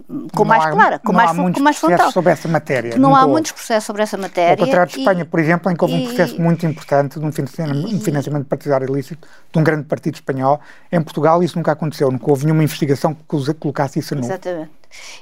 [0.07, 2.11] com não mais há, clara, com mais, com mais frontal.
[2.11, 2.97] sobre essa matéria.
[2.97, 3.31] Não há houve.
[3.31, 4.51] muitos processos sobre essa matéria.
[4.51, 7.25] Ao contrário de Espanha, por exemplo, em que houve e, um processo muito importante de
[7.25, 10.59] um financiamento, e, um financiamento partidário ilícito de um grande partido espanhol.
[10.91, 14.21] Em Portugal isso nunca aconteceu, nunca houve nenhuma investigação que colocasse isso no.
[14.21, 14.71] Exatamente.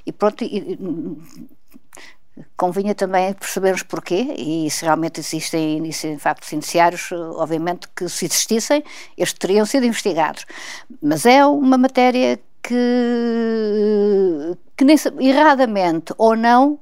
[0.06, 0.78] E pronto, e,
[2.58, 8.84] convinha também percebermos porquê e se realmente existem, existem factos indiciários, obviamente que se existissem,
[9.17, 10.46] estes teriam sido investigados.
[11.02, 16.80] Mas é uma matéria que, que nem, erradamente ou não,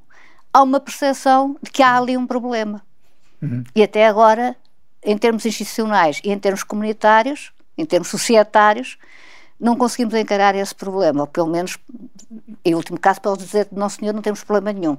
[0.53, 2.81] há uma percepção de que há ali um problema.
[3.41, 3.63] Uhum.
[3.75, 4.55] E até agora,
[5.03, 8.97] em termos institucionais e em termos comunitários, em termos societários,
[9.59, 11.77] não conseguimos encarar esse problema, ou pelo menos,
[12.63, 14.97] em último caso, para dizer que não, senhor, não temos problema nenhum.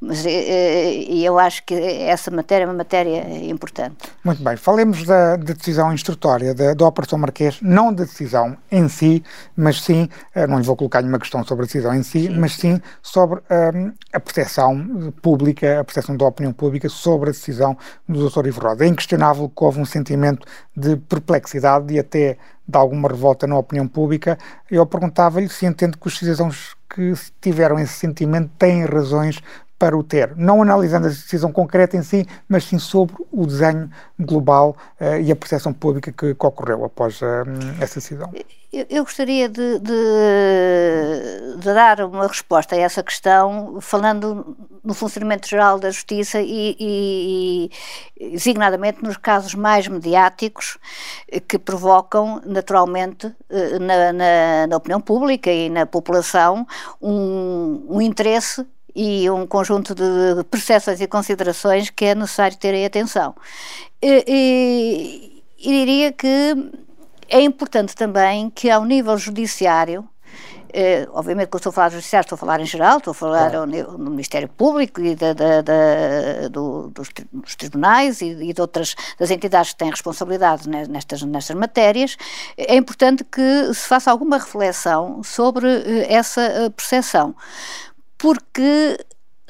[0.00, 3.96] Mas e eu acho que essa matéria é uma matéria importante.
[4.24, 4.56] Muito bem.
[4.56, 9.22] Falemos da, da decisão instrutória da, da Operação Marquês, não da decisão em si,
[9.56, 12.28] mas sim, eh, não lhe vou colocar nenhuma questão sobre a decisão em si, sim.
[12.30, 13.40] mas sim sobre
[13.74, 17.76] um, a percepção pública, a percepção da opinião pública sobre a decisão
[18.08, 18.46] do Dr.
[18.46, 18.84] Ivo Roda.
[18.84, 20.46] É inquestionável que houve um sentimento
[20.76, 24.38] de perplexidade e até de alguma revolta na opinião pública.
[24.70, 29.40] Eu perguntava-lhe se entende que os cidadãos que tiveram esse sentimento têm razões
[29.84, 33.90] para o ter, não analisando a decisão concreta em si, mas sim sobre o desenho
[34.18, 37.26] global uh, e a percepção pública que, que ocorreu após uh,
[37.78, 38.32] essa decisão.
[38.72, 45.46] Eu, eu gostaria de, de, de, dar uma resposta a essa questão, falando no funcionamento
[45.46, 47.70] geral da justiça e, e,
[48.18, 50.78] e designadamente nos casos mais mediáticos
[51.46, 56.66] que provocam naturalmente eh, na, na, na opinião pública e na população
[57.00, 63.34] um, um interesse e um conjunto de percepções e considerações que é necessário terem atenção.
[64.00, 66.72] E, e, e diria que
[67.28, 70.08] é importante também que ao nível judiciário
[70.76, 73.12] eh, obviamente que eu estou a falar do Judiciário, estou a falar em geral, estou
[73.12, 73.66] a falar claro.
[73.96, 78.96] no Ministério Público e da, da, da, do, dos, dos, tribunais e, e, de outras
[79.16, 82.16] das entidades que têm responsabilidade nestas, nestas matérias,
[82.56, 87.36] é importante que se faça alguma reflexão sobre eh, essa eh, percepção
[88.24, 88.96] porque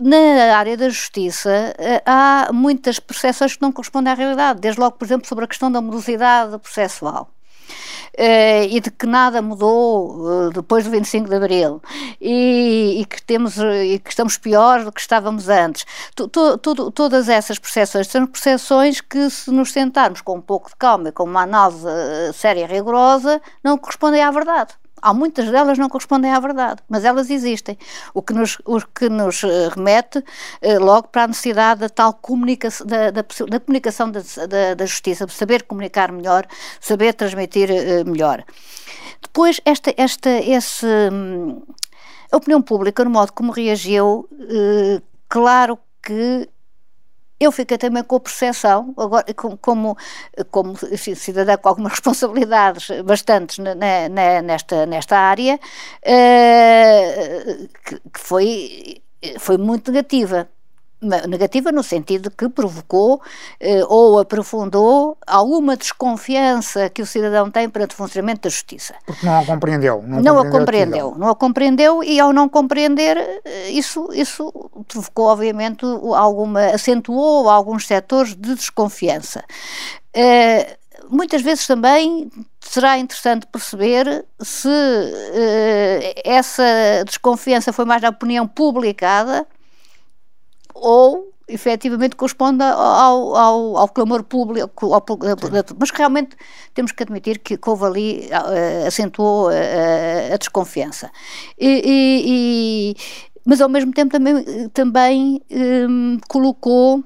[0.01, 4.97] na área da justiça eh, há muitas percepções que não correspondem à realidade, desde logo,
[4.97, 7.31] por exemplo, sobre a questão da morosidade processual.
[8.19, 11.83] Uh, e de que nada mudou uh, depois do 25 de Abril
[12.21, 15.85] e, e, que temos e que estamos pior do que estávamos antes.
[16.95, 21.13] todas essas percepções são percepções que, se nos sentarmos com um pouco de calma e
[21.13, 24.75] com uma análise uh, séria e rigorosa, não correspondem à verdade.
[25.05, 27.77] Há muitas delas não correspondem à verdade, mas elas existem.
[28.15, 30.25] O que nos, o que nos eh, remete
[30.63, 34.87] eh, logo para a necessidade da tal comunicação, da, da, da comunicação da, da, da,
[34.87, 36.47] justiça, saber comunicar melhor,
[36.81, 38.43] saber transmitir eh, melhor.
[39.21, 41.63] Depois, esta, esta, esse, hum,
[42.33, 44.27] a opinião pública, no modo como reagiu,
[45.29, 46.49] claro que
[47.45, 49.25] eu fiquei também com a percepção, agora,
[49.61, 49.97] como,
[50.51, 50.77] como
[51.17, 55.59] cidadã com algumas responsabilidades bastantes na, na, nesta, nesta área,
[56.03, 59.03] uh, que, que foi,
[59.39, 60.49] foi muito negativa
[61.05, 63.21] negativa no sentido que provocou
[63.61, 68.95] eh, ou aprofundou alguma desconfiança que o cidadão tem perante o funcionamento da justiça.
[69.07, 70.03] Porque não a compreendeu.
[70.07, 74.53] Não, não a compreendeu, a não a compreendeu e ao não compreender eh, isso, isso
[74.89, 79.45] provocou obviamente alguma, acentuou alguns setores de desconfiança.
[80.15, 80.77] Eh,
[81.09, 86.65] muitas vezes também será interessante perceber se eh, essa
[87.07, 89.47] desconfiança foi mais na opinião publicada
[90.75, 95.05] ou efetivamente corresponde ao, ao, ao clamor público, ao,
[95.79, 96.37] mas realmente
[96.73, 101.11] temos que admitir que, que houve ali, uh, acentuou uh, a desconfiança.
[101.59, 102.97] E, e, e,
[103.45, 107.05] mas ao mesmo tempo também, também um, colocou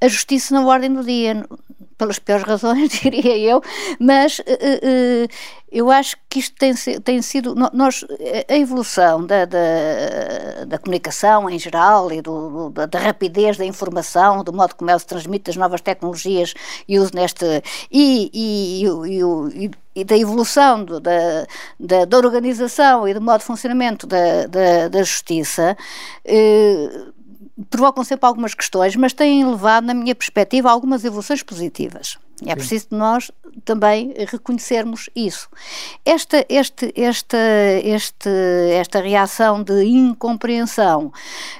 [0.00, 1.46] a justiça na ordem do dia,
[1.96, 3.62] pelas piores razões, diria eu,
[3.98, 5.28] mas uh, uh,
[5.70, 7.54] eu acho que isto tem, tem sido.
[7.72, 8.04] Nós,
[8.48, 14.44] a evolução da, da, da comunicação em geral e do, da, da, rapidez da informação,
[14.44, 16.54] do modo como ela se transmite, das novas tecnologias
[16.86, 17.44] e uso neste.
[17.90, 21.46] e, e, e, e da evolução do, da,
[21.78, 25.76] da, da, organização e do modo de funcionamento da, da, da justiça.
[26.24, 26.88] Eh,
[27.70, 32.18] provocam sempre algumas questões, mas têm levado, na minha perspectiva, a algumas evoluções positivas.
[32.44, 33.30] É preciso nós
[33.64, 35.48] também reconhecermos isso.
[36.04, 37.38] Esta, este, esta,
[37.82, 38.28] este,
[38.72, 41.12] esta reação de incompreensão,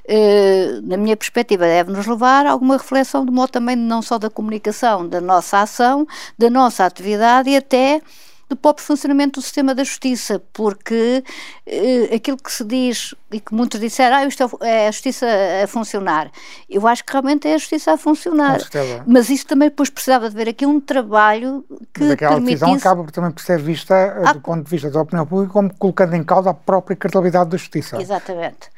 [0.07, 4.19] eh, na minha perspectiva, deve nos levar a alguma reflexão, de modo também não só
[4.19, 8.03] da comunicação, da nossa ação, da nossa atividade e até
[8.49, 11.25] do próprio funcionamento do sistema da justiça, porque
[11.67, 15.27] eh, aquilo que se diz e que muitos disseram, ah, isto é, é a justiça
[15.63, 16.31] a funcionar.
[16.69, 18.61] Eu acho que realmente é a justiça a funcionar.
[19.07, 22.65] Mas isso também depois precisava de ver aqui um trabalho que Mas aquela permitisse...
[22.65, 25.53] decisão acaba também por ser vista, eh, ah, do ponto de vista da opinião pública,
[25.53, 28.01] como colocando em causa a própria credibilidade da justiça.
[28.01, 28.71] Exatamente.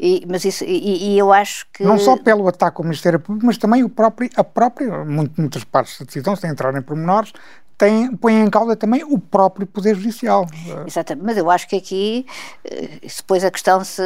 [0.00, 1.82] E, mas isso, e, e, eu acho que.
[1.82, 5.98] Não só pelo ataque ao Ministério Público, mas também o próprio, a própria, muitas partes
[5.98, 7.32] da decisão, sem entrar em pormenores,
[7.78, 10.44] tem, põe em causa também o próprio Poder Judicial.
[10.84, 12.26] Exatamente, mas eu acho que aqui,
[12.64, 14.02] eh, depois a questão se,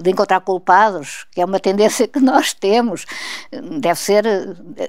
[0.00, 3.04] de encontrar culpados, que é uma tendência que nós temos,
[3.80, 4.24] deve ser,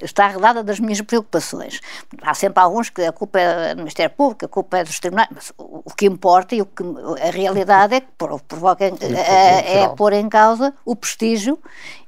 [0.03, 1.81] está arredada das minhas preocupações.
[2.21, 5.29] Há sempre alguns que a culpa é do Ministério Público, a culpa é dos tribunais,
[5.33, 6.83] mas o, que importa e o que
[7.19, 11.57] a realidade é que provoca, é, é pôr em causa o prestígio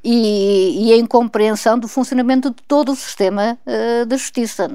[0.03, 4.70] e, e, a incompreensão do funcionamento de todo o sistema uh, da justiça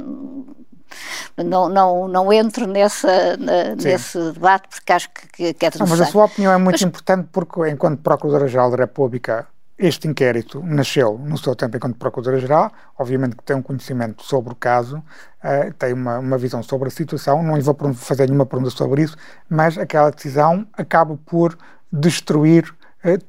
[1.36, 3.36] não, não, não entro nessa,
[3.76, 6.82] nesse debate porque acho que, que é não, Mas a sua opinião é muito mas...
[6.82, 9.46] importante porque, enquanto Procuradora-Geral da República,
[9.80, 14.56] este inquérito nasceu no seu tempo enquanto Procuradora-Geral, obviamente que tem um conhecimento sobre o
[14.56, 18.70] caso, uh, tem uma, uma visão sobre a situação, não lhe vou fazer nenhuma pergunta
[18.70, 19.16] sobre isso,
[19.48, 21.56] mas aquela decisão acaba por
[21.90, 22.74] destruir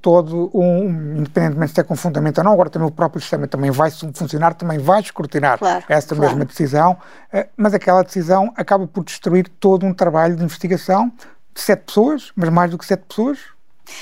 [0.02, 3.72] todo um, independentemente se é com fundamento ou não, agora também o próprio sistema também
[3.72, 6.32] vai funcionar, também vai escrutinar claro, esta claro.
[6.32, 6.98] mesma decisão,
[7.32, 11.12] eh, mas aquela decisão acaba por destruir todo um trabalho de investigação
[11.54, 13.40] de sete pessoas, mas mais do que sete pessoas,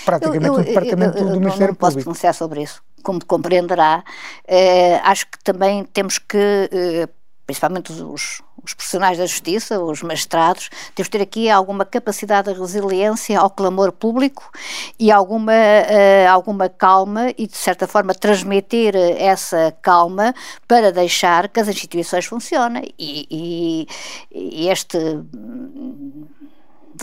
[0.06, 1.86] praticamente eu, eu, o departamento eu, eu, do Ministério Público.
[1.86, 2.82] Não posso pronunciar sobre isso.
[3.04, 4.04] Como compreenderá,
[4.48, 7.08] eh, acho que também temos que eh,
[7.50, 12.60] principalmente os, os, profissionais da justiça, os magistrados, temos de ter aqui alguma capacidade de
[12.60, 14.50] resiliência ao clamor público
[14.98, 20.34] e alguma, uh, alguma calma e, de certa forma, transmitir essa calma
[20.68, 22.94] para deixar que as instituições funcionem.
[22.98, 23.88] E, e,
[24.32, 24.98] e este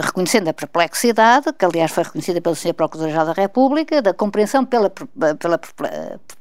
[0.02, 2.74] reconhecendo a perplexidade, que aliás foi reconhecida pelo Sr.
[2.74, 4.90] Procurador-Geral da República, da compreensão pela,
[5.38, 5.58] pela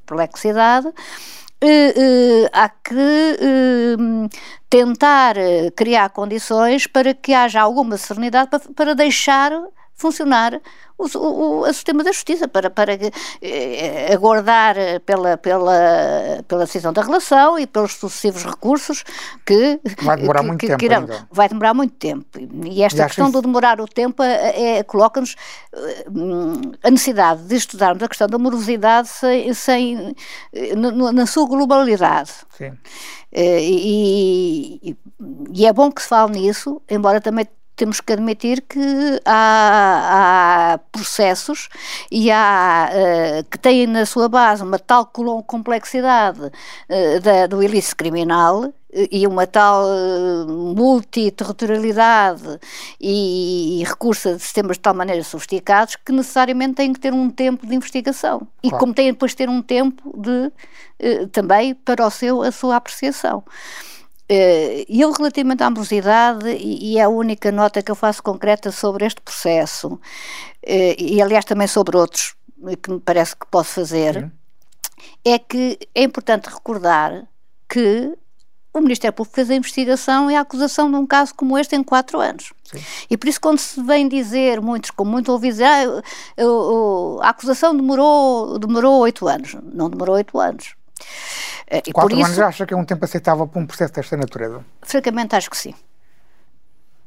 [0.05, 0.91] perplexidade,
[2.51, 4.29] há que eh,
[4.69, 5.35] tentar
[5.75, 9.51] criar condições para que haja alguma serenidade para, para deixar
[9.95, 10.61] funcionar
[10.97, 12.93] o, o, o, sistema da justiça para, para
[13.41, 14.75] eh, aguardar
[15.05, 19.03] pela, pela, pela decisão da relação e pelos sucessivos recursos
[19.45, 22.25] que vai demorar que, muito que, tempo que irão, vai demorar muito tempo.
[22.65, 25.35] E esta questão de demorar o tempo é, é coloca-nos
[26.83, 30.15] a necessidade de estudarmos a questão da morosidade sem, sem
[30.77, 32.31] na, na sua globalidade.
[32.57, 32.71] Sim.
[33.33, 34.97] E, e,
[35.53, 38.79] e é bom que se fale nisso, embora também temos que admitir que
[39.25, 41.67] há, há processos
[42.09, 45.11] e há uh, que têm na sua base uma tal
[45.45, 49.85] complexidade uh, da, do ilícito criminal eh, e uma tal
[50.47, 52.59] multiterritorialidade
[52.99, 57.29] e, e recurso a sistemas de tal maneira sofisticados que necessariamente têm que ter um
[57.29, 58.51] tempo de investigação claro.
[58.63, 60.51] e como têm depois de ter um tempo de
[61.33, 63.43] também para o seu, a sua apreciação.
[64.27, 69.05] Eh, eu, relativamente à morosidade, e é a única nota que eu faço concreta sobre
[69.05, 69.99] este processo,
[70.63, 72.35] eh, e aliás também sobre outros
[72.81, 74.31] que me parece que posso fazer, Sim.
[75.23, 77.27] é que é importante recordar
[77.69, 78.17] que
[78.73, 81.83] o Ministério Público fez a investigação e a acusação de um caso como este em
[81.83, 82.51] quatro anos.
[82.63, 82.83] Sim.
[83.09, 86.01] E por isso, quando se vem dizer, muitos, como muito ouvi dizer, ah,
[87.21, 89.55] a acusação demorou, demorou oito anos.
[89.71, 90.75] Não demorou oito anos.
[91.67, 94.15] Eh, e Quatro anos isso, acha que é um tempo aceitável para um processo desta
[94.17, 94.63] natureza?
[94.81, 95.73] Francamente, acho que sim.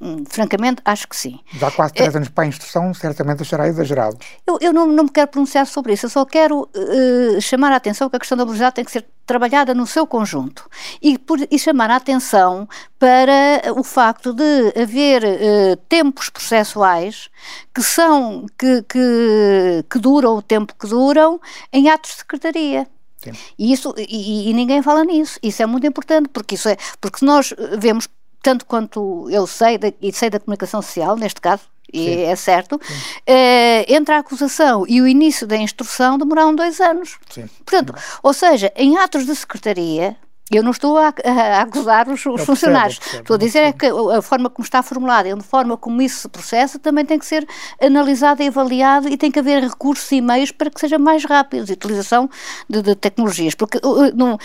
[0.00, 1.40] Hum, francamente, acho que sim.
[1.54, 4.16] Já quase três é, anos para a instrução, certamente achará exagerado.
[4.46, 7.76] Eu, eu não, não, me quero pronunciar sobre isso, eu só quero uh, chamar a
[7.76, 10.70] atenção que a questão da velocidade tem que ser trabalhada no seu conjunto
[11.02, 17.28] e, por, e chamar a atenção para o facto de haver uh, tempos processuais
[17.74, 21.40] que são, que, que, que duram o tempo que duram
[21.72, 22.86] em atos de secretaria.
[23.22, 23.32] Sim.
[23.58, 25.38] E, isso, e, e, ninguém fala nisso.
[25.42, 28.08] Isso é muito importante, porque, isso é, porque nós vemos,
[28.42, 31.62] tanto quanto eu sei, da, e sei da comunicação social, neste caso,
[31.92, 32.22] e Sim.
[32.22, 32.80] é certo,
[33.26, 37.16] eh, entre a acusação e o início da instrução demoraram dois anos.
[37.30, 37.48] Sim.
[37.64, 40.16] Portanto, ou seja, em atos de secretaria,
[40.56, 42.98] eu não estou a, a acusar os, os funcionários.
[42.98, 45.76] Percebo, percebo, estou a dizer é que a forma como está formulada e a forma
[45.76, 47.46] como isso se processa também tem que ser
[47.80, 51.68] analisada e avaliada e tem que haver recursos e meios para que seja mais rápido
[51.68, 52.30] a utilização
[52.68, 53.54] de, de tecnologias.
[53.54, 53.78] Porque
[54.14, 54.38] não,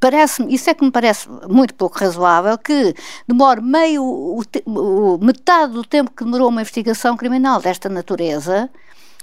[0.00, 2.94] parece isso é que me parece muito pouco razoável que
[3.26, 8.68] demore meio, o, o, metade do tempo que demorou uma investigação criminal desta natureza,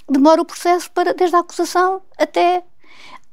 [0.10, 2.64] demora o processo para, desde a acusação até.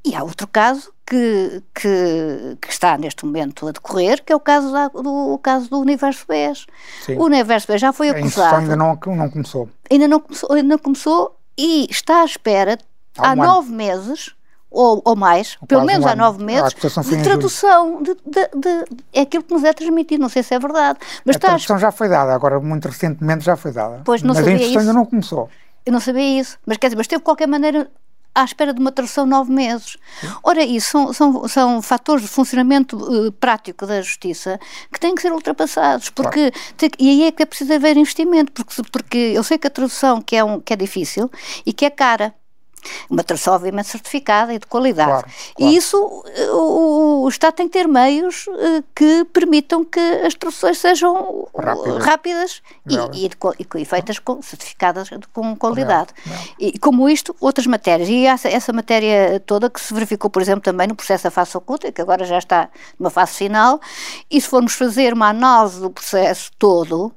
[0.04, 4.40] E há outro caso que, que, que, está neste momento a decorrer, que é o
[4.40, 6.66] caso, da, do, o caso do Universo BES.
[7.16, 8.56] O Universo BES já foi acusado.
[8.56, 9.68] ainda não, não começou.
[9.90, 12.78] Ainda não começou, ainda não começou e está à espera
[13.18, 14.34] há, um há nove meses.
[14.74, 18.84] Ou, ou mais, ou pelo menos um há nove meses, de tradução de, de, de,
[19.12, 20.98] é aquilo que nos é transmitido, não sei se é verdade.
[21.26, 24.00] Mas a tradução já foi dada, agora muito recentemente já foi dada.
[24.02, 25.50] Pois não mas a instrução ainda não começou.
[25.84, 26.58] Eu não sabia isso.
[26.64, 27.90] Mas quer dizer, mas teve de qualquer maneira
[28.34, 29.96] à espera de uma tradução nove meses.
[30.42, 34.58] Ora, isso são, são, são fatores de funcionamento uh, prático da justiça
[34.92, 36.74] que têm que ser ultrapassados, porque claro.
[36.76, 39.70] tem, e aí é que é preciso haver investimento, porque, porque eu sei que a
[39.70, 41.30] tradução que é, um, que é difícil
[41.66, 42.34] e que é cara.
[43.08, 45.10] Uma tradução, obviamente, certificada e de qualidade.
[45.10, 45.72] Claro, claro.
[45.72, 45.96] E isso,
[46.52, 52.04] o, o, Estado tem que ter meios uh, que permitam que as traduções sejam rápidas,
[52.04, 56.10] rápidas e, e, e, feitas com, certificadas com qualidade.
[56.26, 56.42] Não, não.
[56.58, 58.08] E como isto, outras matérias.
[58.08, 61.56] E essa, essa matéria toda que se verificou, por exemplo, também no processo da face
[61.56, 62.68] oculta, que agora já está
[62.98, 63.80] numa fase final,
[64.30, 67.12] e se formos fazer uma análise do processo todo,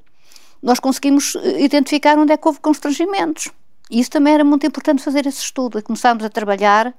[0.62, 3.48] nós conseguimos eh, identificar onde é que houve constrangimentos.
[3.90, 6.94] Isso também era muito importante fazer esse estudo e começarmos a trabalhar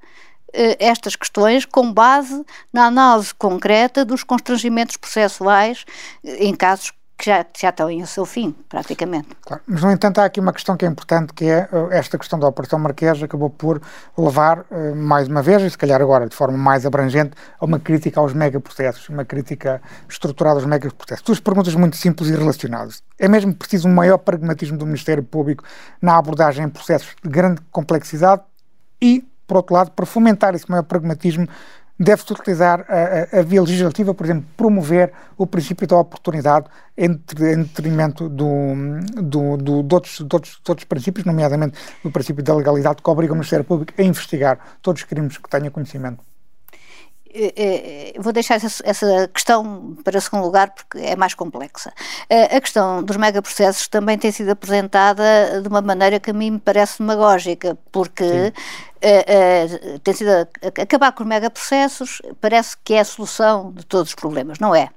[0.53, 5.85] eh, estas questões com base na análise concreta dos constrangimentos processuais
[6.23, 9.30] eh, em casos que já, já estão em seu fim, praticamente.
[9.41, 9.63] Claro.
[9.65, 12.38] Mas, no entanto, há aqui uma questão que é importante, que é uh, esta questão
[12.38, 13.82] da Operação Marquês acabou por
[14.15, 17.80] levar, uh, mais uma vez, e se calhar agora de forma mais abrangente, a uma
[17.80, 21.26] crítica aos megaprocessos, uma crítica estruturada aos megaprocessos.
[21.26, 23.01] Duas perguntas muito simples e relacionadas.
[23.18, 25.63] É mesmo preciso um maior pragmatismo do Ministério Público
[25.99, 28.43] na abordagem em processos de grande complexidade
[29.01, 31.47] e, por outro lado, para fomentar esse maior pragmatismo,
[31.99, 36.67] deve-se utilizar a, a, a, via legislativa, por exemplo, promover o princípio da oportunidade
[36.97, 38.47] em, em detrimento do,
[39.15, 43.09] do, do, de, outros, de, outros, de outros princípios, nomeadamente do princípio da legalidade, que
[43.09, 46.23] obriga o Ministério Público a investigar todos os crimes que tenha conhecimento.
[47.39, 51.93] Eh, eh, vou deixar essa, questão para segundo lugar porque é mais complexa.
[52.29, 56.51] Eh, a questão dos megaprocessos também tem sido apresentada de uma maneira que a mim
[56.51, 58.53] me parece demagógica, porque
[60.03, 60.29] tem sido
[60.81, 64.89] acabar com os megaprocessos parece que é a solução de todos os problemas, não é?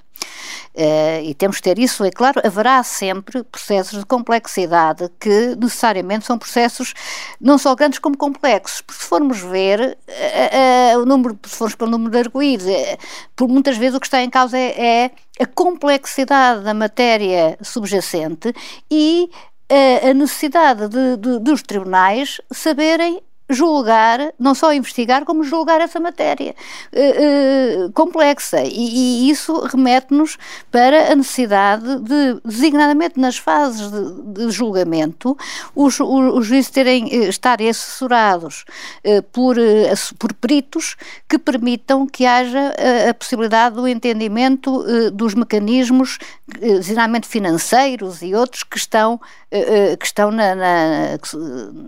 [0.75, 6.25] Uh, e temos que ter isso, é claro, haverá sempre processos de complexidade que necessariamente
[6.25, 6.95] são processos
[7.41, 11.75] não só grandes como complexos, porque se formos ver uh, uh, o número, se formos
[11.75, 12.67] pelo número de arguídos,
[13.35, 18.55] por muitas vezes o que está em causa é, é a complexidade da matéria subjacente
[18.91, 19.31] e
[20.05, 26.55] a necessidade de, de, dos tribunais saberem julgar, não só investigar, como julgar essa matéria
[26.93, 28.63] uh, uh, complexa.
[28.63, 30.39] E, e isso remete-nos
[30.71, 35.37] para a necessidade de, designadamente nas fases de, de julgamento,
[35.75, 38.65] os, os, os juízes terem, eh, estarem assessorados
[39.05, 39.57] uh, por,
[40.19, 40.97] por peritos
[41.29, 42.75] que permitam que haja
[43.09, 46.19] a possibilidade do entendimento dos mecanismos,
[46.61, 49.21] designadamente financeiros e outros, que estão,
[49.99, 51.19] que estão na, na,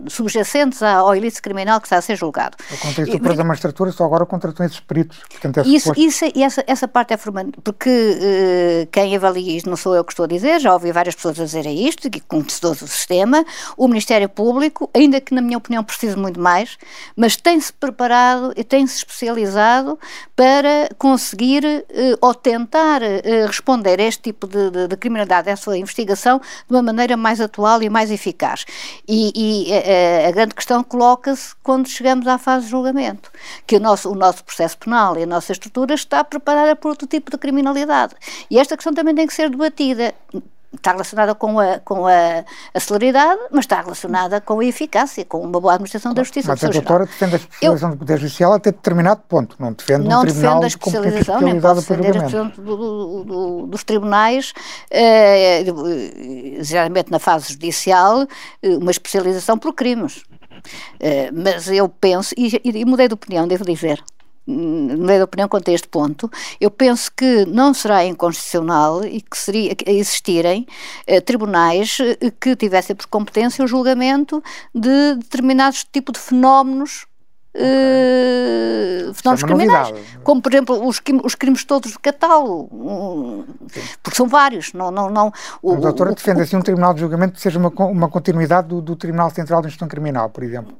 [0.07, 2.57] subjacentes ao ilícito criminal que está a ser julgado.
[2.71, 5.19] O contexto do da magistratura só agora contratam esses peritos.
[5.29, 9.69] Portanto, é isso, isso, e essa, essa parte é formante, porque uh, quem avalia isto
[9.69, 12.19] não sou eu que estou a dizer, já ouvi várias pessoas a dizerem isto, e
[12.19, 13.45] conhecedores do sistema,
[13.77, 16.77] o Ministério Público, ainda que na minha opinião precise muito mais,
[17.15, 19.99] mas tem-se preparado e tem-se especializado
[20.35, 25.55] para conseguir uh, ou tentar uh, responder a este tipo de, de, de criminalidade, a
[25.55, 28.65] sua investigação, de uma maneira mais atual e mais eficaz.
[29.07, 33.31] E, e a, a grande questão coloca-se quando chegamos à fase de julgamento,
[33.65, 37.07] que o nosso, o nosso processo penal e a nossa estrutura está preparada para outro
[37.07, 38.15] tipo de criminalidade.
[38.49, 40.13] E esta questão também tem que ser debatida
[40.75, 45.39] está relacionada com a, com a, a celeridade, mas está relacionada com a eficácia, com
[45.39, 46.49] uma boa administração da justiça.
[46.49, 50.07] Mas a doutora defende a especialização Eu, do Poder Judicial até determinado ponto, não defende
[50.07, 54.53] não um tribunal defende a especialização, nem pode defender a especialização do, do, dos tribunais,
[54.89, 55.63] eh,
[56.61, 58.27] geralmente na fase judicial,
[58.61, 60.23] eh, uma especialização por crimes.
[60.95, 64.03] Uh, mas eu penso, e, e, mudei de opinião, devo dizer,
[64.47, 66.29] hum, mudei de opinião quanto a este ponto,
[66.59, 70.67] eu penso que não será inconstitucional e que seria existirem
[71.09, 74.43] uh, tribunais uh, que tivessem por competência o julgamento
[74.73, 77.05] de determinados tipos de fenómenos
[77.55, 79.93] uh, fenómenos criminais,
[80.23, 83.45] como por exemplo os, os crimes todos de catálogo,
[84.01, 84.73] porque são vários.
[84.73, 85.31] Não, não, não,
[85.61, 88.81] o, a doutora defende assim um tribunal de julgamento que seja uma, uma continuidade do,
[88.81, 90.77] do Tribunal Central de Instrução Criminal, por exemplo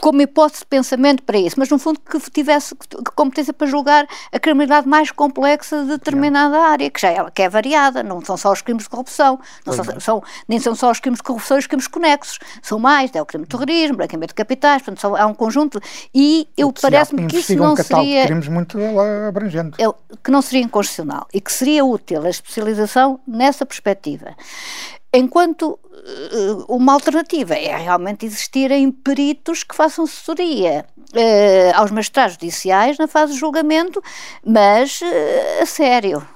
[0.00, 2.74] como hipótese de pensamento para isso, mas no fundo que tivesse
[3.14, 7.48] competência para julgar a criminalidade mais complexa de determinada área, que já é, que é
[7.48, 11.00] variada, não são só os crimes de corrupção, não são, são, nem são só os
[11.00, 14.32] crimes de corrupção e os crimes conexos, são mais, é o crime de terrorismo, branqueamento
[14.32, 15.80] de capitais, portanto são, há um conjunto,
[16.14, 18.22] e eu parece-me que isso não um seria...
[18.22, 18.78] de crimes muito
[19.28, 19.76] abrangente.
[19.78, 24.34] Eu, que não seria inconstitucional e que seria útil a especialização nessa perspectiva.
[25.12, 25.78] Enquanto
[26.68, 33.32] uma alternativa é realmente existirem peritos que façam assessoria uh, aos magistrados judiciais na fase
[33.32, 34.02] de julgamento,
[34.44, 36.26] mas uh, a sério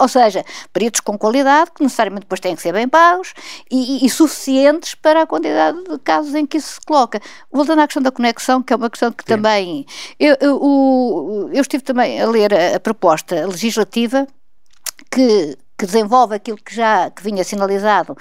[0.00, 3.34] Ou seja, peritos com qualidade, que necessariamente depois têm que ser bem pagos
[3.70, 7.20] e, e, suficientes para a quantidade de casos em que isso se coloca.
[7.52, 9.28] Voltando à questão da conexão, que é uma questão que Sim.
[9.28, 9.86] também.
[10.18, 14.26] Eu, eu, eu, eu estive também a ler a, a proposta legislativa
[15.10, 18.16] que que desenvolve aquilo que já que vinha sinalizado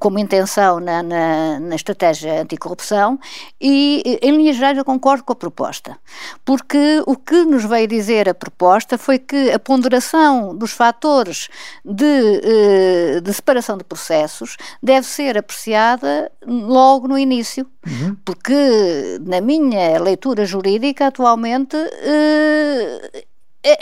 [0.00, 3.16] como intenção na, na, na, estratégia anticorrupção
[3.60, 5.96] e, em linhas gerais, eu concordo com a proposta.
[6.44, 11.48] Porque o que nos veio dizer a proposta foi que a ponderação dos fatores
[11.84, 17.66] de, eh, de separação de processos deve ser apreciada logo no início.
[17.86, 18.16] Uhum.
[18.24, 23.24] Porque, na minha leitura jurídica, atualmente, eh,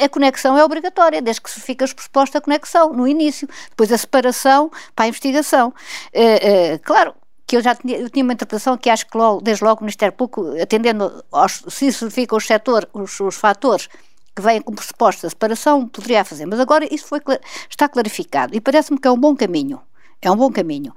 [0.04, 3.98] a conexão é obrigatória, desde que se fica exposta a conexão no início, depois a
[3.98, 5.68] separação para a investigação.
[6.14, 7.14] Uh, uh, claro,
[7.46, 9.84] que eu já tinha, eu tinha uma interpretação que acho que logo, desde logo o
[9.84, 13.88] Ministério Público, atendendo aos, se isso fica os, setor, os, os fatores
[14.34, 16.46] que vêm como pressuposto a separação, poderia fazer.
[16.46, 17.20] Mas agora isso foi,
[17.70, 19.80] está clarificado e parece-me que é um bom caminho.
[20.26, 20.92] É um bom caminho.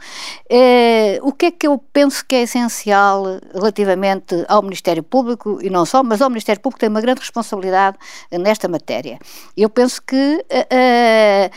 [0.50, 3.24] Eh, o que é que eu penso que é essencial
[3.54, 7.98] relativamente ao Ministério Público, e não só, mas ao Ministério Público tem uma grande responsabilidade
[8.32, 9.20] nesta matéria.
[9.56, 11.52] Eu penso que uh,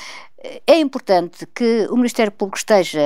[0.66, 3.00] é importante que o Ministério Público esteja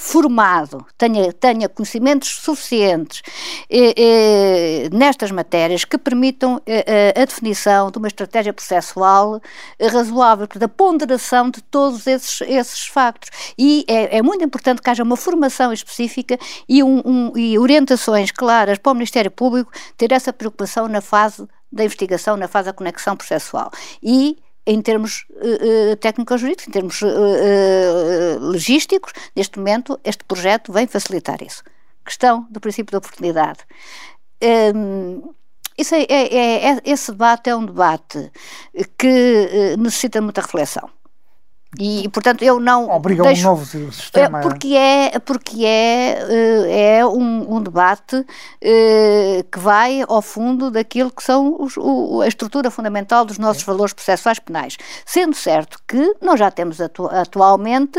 [0.00, 3.20] formado, tenha, tenha conhecimentos suficientes
[3.68, 9.40] eh, eh, nestas matérias que permitam eh, a definição de uma estratégia processual
[9.92, 13.28] razoável, da ponderação de todos esses, esses factos.
[13.58, 16.38] E é, é, muito importante que haja uma formação específica
[16.68, 21.44] e, um, um, e orientações claras para o Ministério Público ter essa preocupação na fase
[21.72, 23.72] da investigação, na fase da conexão processual.
[24.00, 24.38] E
[24.68, 31.62] em termos uh, técnico-jurídicos, em termos uh, logísticos, neste momento este projeto vem facilitar isso.
[32.04, 33.60] Questão do princípio da oportunidade.
[34.74, 35.32] Um,
[35.76, 38.30] isso é, é, é, é, esse debate é um debate
[38.98, 40.90] que necessita muita reflexão.
[41.76, 42.88] E, portanto, eu não.
[42.88, 44.38] Obriga deixo, um novo sistema.
[44.38, 48.24] É, porque é, porque é, eh, é um, um debate
[48.60, 53.64] eh, que vai ao fundo daquilo que são os, o, a estrutura fundamental dos nossos
[53.64, 53.66] Sim.
[53.66, 54.78] valores processuais penais.
[55.04, 57.98] Sendo certo que nós já temos atu, atualmente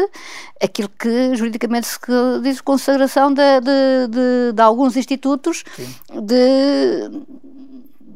[0.61, 1.99] aquilo que juridicamente se
[2.41, 5.95] diz consagração de, de, de, de alguns institutos Sim.
[6.23, 7.09] de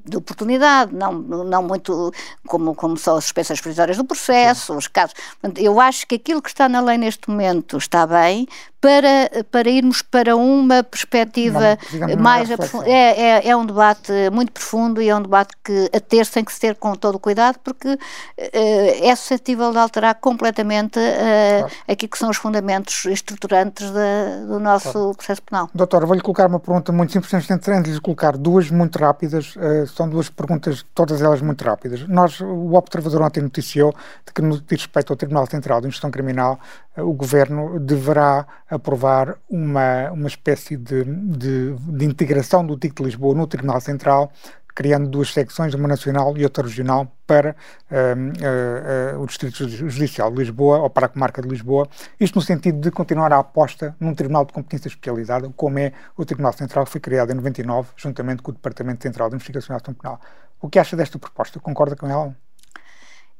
[0.05, 2.11] de oportunidade, não, não muito
[2.47, 4.77] como, como são as suspensões provisórias do processo, Sim.
[4.77, 5.15] os casos.
[5.57, 8.47] Eu acho que aquilo que está na lei neste momento está bem,
[8.83, 12.91] para, para irmos para uma perspectiva não, mais aprofundada.
[12.91, 16.43] É, é, é, um debate muito profundo e é um debate que a ter tem
[16.43, 17.97] que se ter com todo o cuidado, porque uh,
[18.37, 21.73] é suscetível de alterar completamente uh, claro.
[21.87, 25.15] aquilo que são os fundamentos estruturantes de, do nosso claro.
[25.15, 25.69] processo penal.
[25.73, 29.87] Doutora, vou-lhe colocar uma pergunta muito simples, antes de lhe colocar duas muito rápidas, uh,
[29.87, 32.05] são duas perguntas, todas elas muito rápidas.
[32.09, 33.93] Nós, o Observador ontem noticiou
[34.25, 36.59] de que no que diz respeito ao Tribunal Central de Investigação Criminal,
[36.97, 43.35] o Governo deverá aprovar uma, uma espécie de, de, de, integração do TIC de Lisboa
[43.35, 44.31] no Tribunal Central,
[44.73, 47.55] criando duas secções, uma nacional e outra regional, para
[47.91, 51.87] uh, uh, uh, o Distrito Judicial de Lisboa, ou para a Comarca de Lisboa,
[52.19, 56.25] isto no sentido de continuar a aposta num Tribunal de Competência Especializada, como é o
[56.25, 59.77] Tribunal Central, que foi criado em 99, juntamente com o Departamento Central de Investigação e
[59.77, 60.19] Ação Penal.
[60.59, 61.59] O que acha desta proposta?
[61.59, 62.35] Concorda com ela?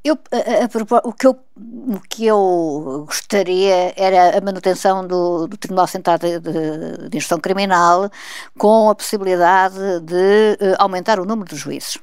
[0.04, 5.56] Eu, a, a, o, que eu, o que eu gostaria era a manutenção do, do
[5.56, 8.12] Tribunal Central de, de, de Instrução Criminal
[8.58, 11.98] com a possibilidade de uh, aumentar o número de juízes.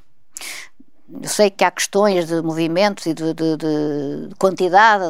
[1.23, 5.05] Eu sei que há questões de movimentos e de, de, de quantidade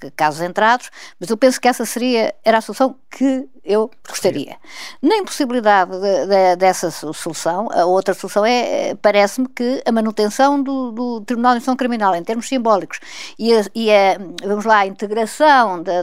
[0.00, 0.90] de casos entrados,
[1.20, 4.56] mas eu penso que essa seria era a solução que eu gostaria.
[5.00, 10.90] Na impossibilidade de, de, dessa solução, a outra solução é, parece-me que a manutenção do,
[10.90, 12.98] do Tribunal de Instrução Criminal em termos simbólicos
[13.38, 16.02] e a, e a vamos lá, a integração de,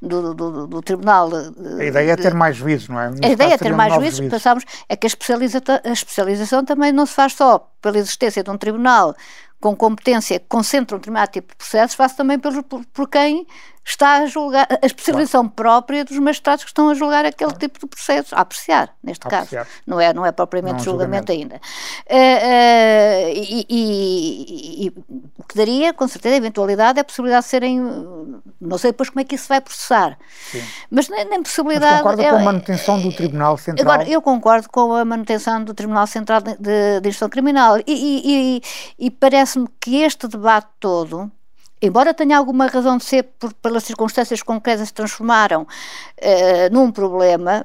[0.00, 1.30] do, do, do, Tribunal.
[1.78, 3.10] a ideia é ter mais juízes, não é?
[3.22, 4.32] a ideia é ter mais juízes, juízes.
[4.32, 8.50] pensamos, é que a, especializa, a especialização também não se faz só pela existência de
[8.50, 9.14] um tribunal
[9.60, 13.46] com competência que concentra um determinado tipo de processos, faz também por, por quem
[13.86, 15.54] está a julgar, a especialização claro.
[15.54, 17.58] própria dos magistrados que estão a julgar aquele claro.
[17.58, 19.44] tipo de processos, a apreciar, neste a caso.
[19.44, 19.68] Apreciar.
[19.86, 21.60] Não, é, não é propriamente não, julgamento, julgamento, ainda.
[22.10, 24.92] Uh, uh, e, e, e,
[25.38, 27.80] o que daria, com certeza, a eventualidade é a possibilidade de serem.
[28.60, 30.18] Não sei depois como é que isso vai processar.
[30.50, 30.64] Sim.
[30.90, 31.92] Mas nem, nem possibilidade.
[31.92, 33.92] Mas concorda é, com a manutenção do Tribunal Central?
[33.92, 38.60] Agora, eu concordo com a manutenção do Tribunal Central de, de, de Instrução Criminal e,
[38.98, 39.10] e
[39.56, 41.30] parece-me que este debate todo
[41.80, 46.90] embora tenha alguma razão de ser por, pelas circunstâncias concretas que se transformaram uh, num
[46.90, 47.64] problema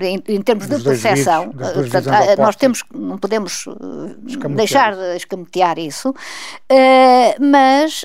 [0.00, 3.64] em, em termos Dos de percepção, uh, nós temos, não podemos
[4.50, 6.14] deixar de escamotear isso,
[7.40, 8.04] mas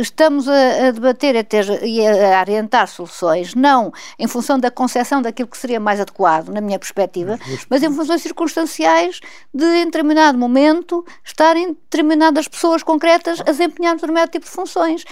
[0.00, 5.20] estamos a, a, debater a ter, e a orientar soluções, não em função da concepção
[5.20, 7.38] daquilo que seria mais adequado, na minha perspectiva,
[7.68, 9.20] mas em funções circunstanciais
[9.52, 15.04] de, em determinado momento, estarem determinadas pessoas concretas a desempenhar determinado tipo de funções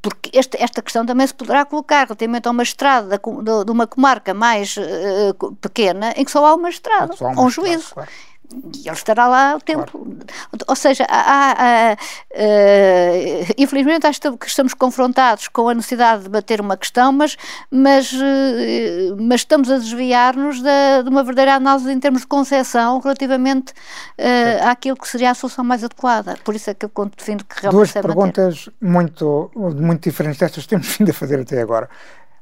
[0.00, 3.86] porque esta, esta questão também se poderá colocar relativamente a uma estrada de, de uma
[3.86, 7.94] comarca mais uh, pequena em que só há uma estrada, há um juízo.
[7.94, 8.08] Claro
[8.52, 9.90] e ele estará lá o tempo.
[9.90, 10.18] Claro.
[10.66, 16.60] Ou seja, há, há, uh, infelizmente acho que estamos confrontados com a necessidade de bater
[16.60, 17.36] uma questão, mas,
[17.70, 22.98] mas, uh, mas estamos a desviar-nos de, de, uma verdadeira análise em termos de concepção
[23.00, 26.38] relativamente uh, àquilo que seria a solução mais adequada.
[26.42, 30.70] Por isso é que eu defendo que realmente Duas perguntas muito, muito diferentes destas que
[30.70, 31.88] temos vindo a fazer até agora.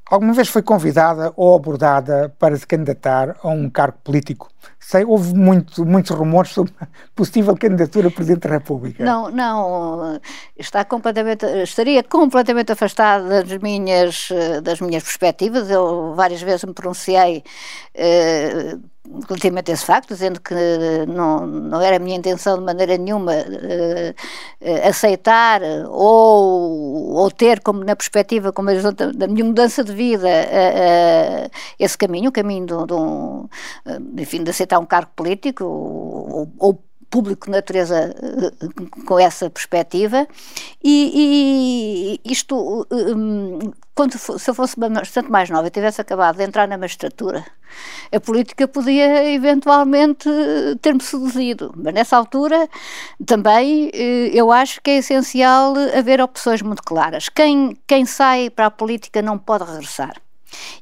[0.08, 4.48] Alguma vez foi convidada ou abordada para se candidatar a um cargo político?
[4.78, 6.72] Sei, houve muito, muitos rumores sobre
[7.14, 9.04] possível candidatura a Presidente da República.
[9.04, 10.20] Não, não,
[10.56, 14.28] está completamente, estaria completamente afastada das minhas,
[14.62, 15.70] das minhas perspectivas.
[15.70, 17.42] Eu várias vezes me pronunciei
[17.94, 18.76] eh,
[19.28, 20.54] relativamente a esse facto, dizendo que
[21.06, 27.84] não, não era a minha intenção de maneira nenhuma uh, aceitar ou, ou ter como
[27.84, 32.66] na perspectiva, como da, da minha mudança de vida, uh, uh, esse caminho, o caminho
[32.66, 33.48] de, de, um,
[34.18, 38.14] enfim, de aceitar um cargo político ou, ou público natureza
[39.06, 40.26] com essa perspectiva
[40.82, 42.86] e, e isto
[43.94, 47.44] quando se eu fosse bastante mais nova e tivesse acabado de entrar na magistratura
[48.12, 50.28] a política podia eventualmente
[50.80, 52.68] ter-me seduzido, mas nessa altura
[53.24, 57.28] também eh, eu acho que é essencial haver opções muito claras.
[57.28, 60.16] Quem, quem sai para a política não pode regressar.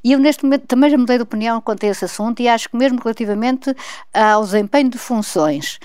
[0.02, 2.68] E eu, neste momento, também já mudei de opinião quanto a esse assunto e acho
[2.68, 3.74] que, mesmo relativamente
[4.12, 5.78] ao desempenho de funções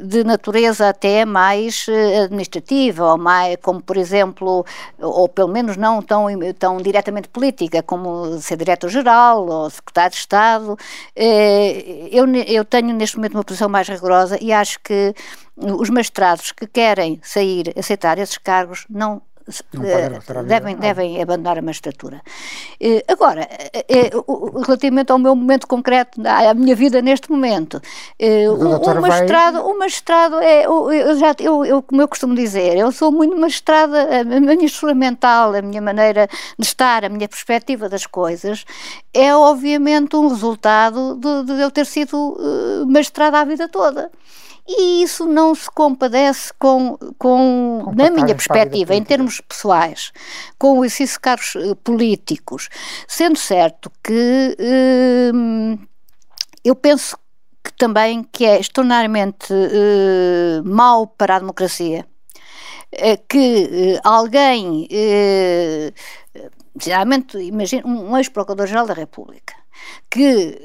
[0.00, 4.64] de natureza até mais eh, administrativa, ou mais, como, por exemplo,
[5.00, 6.26] ou pelo menos não tão,
[6.58, 10.76] tão diretamente política, como ser diretor-geral ou secretário de Estado,
[11.14, 15.14] eh, eu, eu tenho, neste momento, uma posição mais rigorosa e acho que
[15.56, 19.22] os magistrados que querem sair, aceitar esses cargos, não
[20.44, 22.20] devem, devem abandonar a magistratura.
[22.80, 23.48] Eh, agora,
[23.88, 24.10] eh,
[24.66, 27.80] relativamente ao meu momento concreto, à minha vida neste momento,
[28.50, 29.72] o, magistrado, vai...
[29.72, 34.20] o magistrado é, eu, já, eu, eu, como eu costumo dizer, eu sou muito magistrada,
[34.20, 36.28] a minha estrutura mental, a minha maneira
[36.58, 38.64] de estar, a minha perspectiva das coisas,
[39.14, 42.36] é obviamente um resultado de, de eu ter sido
[42.88, 44.10] magistrada a vida toda
[44.68, 50.12] e isso não se compadece com, com na minha perspectiva, em termos pessoais,
[50.58, 52.68] com de cargos uh, políticos,
[53.06, 55.78] sendo certo que uh,
[56.64, 57.16] eu penso
[57.62, 62.06] que também que é extraordinariamente uh, mau para a democracia
[63.28, 64.88] que alguém,
[66.80, 69.54] geralmente, imagina, um ex-procurador-geral da República,
[70.08, 70.58] que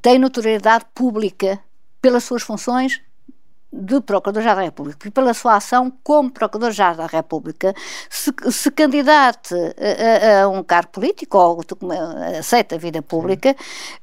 [0.00, 1.58] tem notoriedade pública
[2.00, 3.00] pelas suas funções
[3.72, 7.74] de Procurador-Geral da República e pela sua ação como Procurador-Geral da República
[8.08, 11.60] se, se candidate a, a, um cargo político ou
[12.38, 13.54] aceita a vida pública,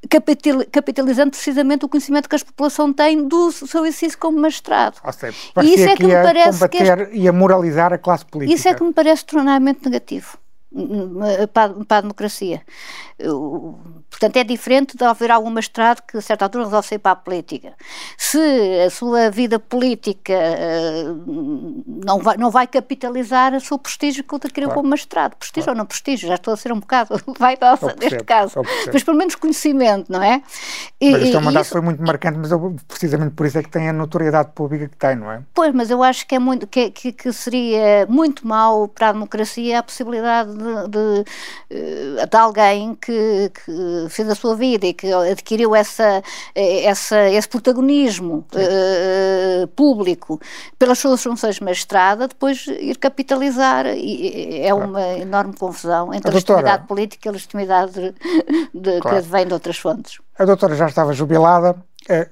[0.09, 4.97] capital, capitalizando precisamente o conhecimento que a população tem do seu exercício como magistrado.
[5.11, 8.26] Seja, e isso é que, que me parece combater que e a moralizar a classe
[8.26, 8.57] política.
[8.57, 10.38] Isso é que me parece extremamente negativo
[11.53, 12.61] para, para a democracia.
[14.09, 17.15] Portanto, é diferente de haver algum magistrado que a certa altura resolve sair para a
[17.15, 17.74] política.
[18.18, 18.39] Se
[18.86, 24.70] a sua vida política uh, não, vai, não vai capitalizar o seu prestígio que adquiriu
[24.70, 24.82] claro.
[24.82, 25.78] como magistrado, prestígio claro.
[25.78, 28.61] ou não prestígio, já estou a ser um bocado vaidosa neste caso,
[28.91, 30.41] mas pelo menos conhecimento, não é?
[30.99, 31.72] E, mas este é um mandato isso...
[31.74, 34.97] foi muito marcante, mas eu, precisamente por isso é que tem a notoriedade pública que
[34.97, 35.41] tem, não é?
[35.53, 39.11] Pois, mas eu acho que, é muito, que, que, que seria muito mau para a
[39.11, 41.26] democracia a possibilidade de de, de,
[41.70, 46.24] eh, de alguém que, que, fez a sua vida e que adquiriu essa,
[46.55, 50.39] essa, esse protagonismo uh, público
[50.78, 53.86] pelas suas funções de magistrada, depois ir capitalizar.
[53.88, 55.22] E é uma claro.
[55.22, 58.14] enorme confusão entre a, a legitimidade política e a legitimidade de,
[58.74, 59.18] de, claro.
[59.18, 60.20] que vem de outras fontes.
[60.38, 61.76] A doutora já estava jubilada,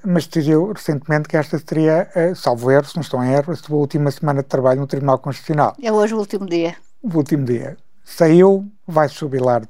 [0.04, 3.76] mas decidiu recentemente que esta seria, salvo erro, se não estou em erro, a sua
[3.76, 5.74] última semana de trabalho no Tribunal Constitucional.
[5.82, 6.76] É hoje o último dia.
[7.02, 9.62] O último dia saiu, vai jubilar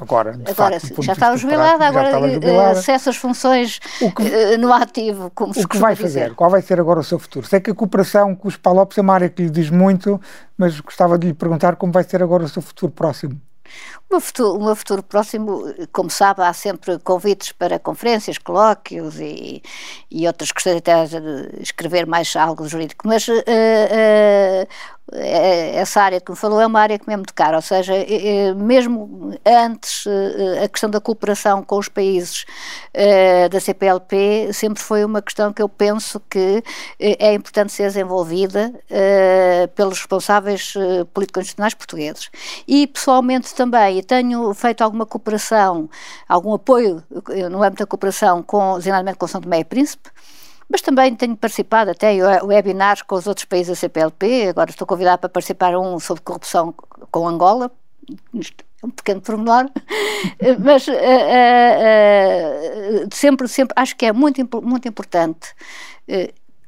[0.00, 0.38] agora.
[0.48, 2.78] agora facto, já estava jubilada, agora jubilada.
[2.78, 5.30] acessa as funções que, no ativo.
[5.34, 6.20] Como o que vai fazer?
[6.20, 6.34] Dizer.
[6.34, 7.46] Qual vai ser agora o seu futuro?
[7.46, 10.20] Sei que a cooperação com os Palopes é uma área que lhe diz muito,
[10.56, 13.40] mas gostava de lhe perguntar como vai ser agora o seu futuro próximo.
[14.12, 19.62] O meu, futuro, futuro próximo, como sabe, há sempre convites para conferências, colóquios e,
[20.10, 20.92] e outras questões, até
[21.58, 24.66] escrever mais algo jurídico, mas uh, uh,
[25.14, 27.92] essa área que me falou é uma área que me é muito cara, ou seja,
[28.56, 30.04] mesmo antes
[30.62, 32.46] a questão da cooperação com os países
[33.50, 36.62] da CPLP sempre foi uma questão que eu penso que
[36.98, 38.72] é importante ser desenvolvida
[39.74, 40.72] pelos responsáveis
[41.12, 42.30] político-constitucionais portugueses.
[42.66, 45.88] E pessoalmente também tenho feito alguma cooperação,
[46.28, 47.02] algum apoio
[47.50, 50.10] no âmbito da cooperação com, designadamente com São Tomé e Príncipe,
[50.68, 54.86] mas também tenho participado até em webinars com os outros países da CPLP, agora estou
[54.86, 56.74] convidada para participar um sobre corrupção
[57.10, 57.70] com Angola,
[58.82, 59.70] é um pequeno pormenor,
[60.58, 60.96] mas uh, uh,
[63.04, 65.54] uh, sempre, sempre acho que é muito, muito importante.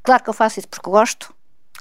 [0.01, 1.34] claro que eu faço isso porque gosto,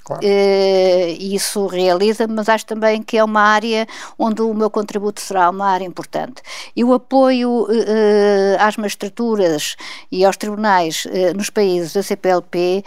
[0.04, 0.22] Claro.
[0.22, 3.86] Uh, isso realiza, mas acho também que é uma área
[4.18, 6.42] onde o meu contributo será uma área importante.
[6.76, 9.76] E o apoio uh, às magistraturas
[10.12, 12.84] e aos tribunais uh, nos países da CPLP,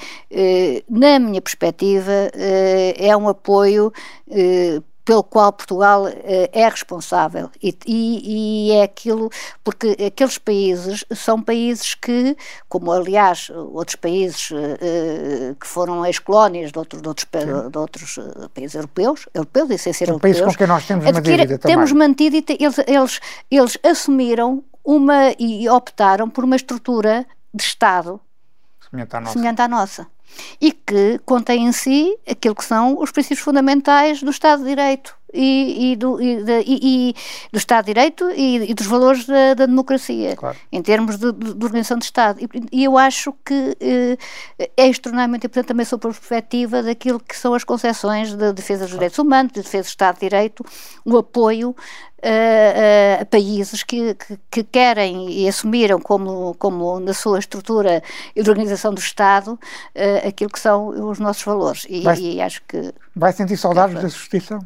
[0.89, 2.11] na minha perspectiva,
[2.95, 3.91] é um apoio
[5.07, 6.11] pelo qual Portugal uh,
[6.51, 7.49] é responsável.
[7.63, 9.29] E, e, e, é aquilo
[9.63, 12.35] porque aqueles países são países que,
[12.67, 17.25] como aliás outros países uh, que foram ex-colónias de, outro, de, outros,
[17.71, 18.19] de outros
[18.53, 21.91] países europeus, europeus e sem ser europeus, países com quem nós temos uma dívida temos
[21.93, 28.19] mantido e te, eles, eles, eles assumiram uma e optaram por uma estrutura de Estado
[28.89, 29.33] semelhante à nossa.
[29.33, 30.16] Semelhante à nossa
[30.59, 35.15] e que contém em si aquilo que são os princípios fundamentais do Estado de Direito
[35.37, 37.13] e, e, do, e,
[37.51, 40.57] do, Estado de Direito e, dos valores da, da democracia, claro.
[40.71, 42.39] em termos de, de, de, organização de Estado.
[42.71, 44.17] E, eu acho que eh,
[44.75, 48.93] é extremamente importante também sob a perspectiva daquilo que são as concessões de defesa dos
[48.93, 50.65] direitos humanos, de defesa do Estado de Direito,
[51.05, 51.75] o apoio
[52.23, 58.01] a, a países que, que, que, querem e assumiram como, como na sua estrutura
[58.35, 61.85] e de organização do Estado uh, aquilo que são os nossos valores.
[61.87, 62.93] E, vai, e acho que.
[63.15, 64.59] Vai sentir saudades da justiça?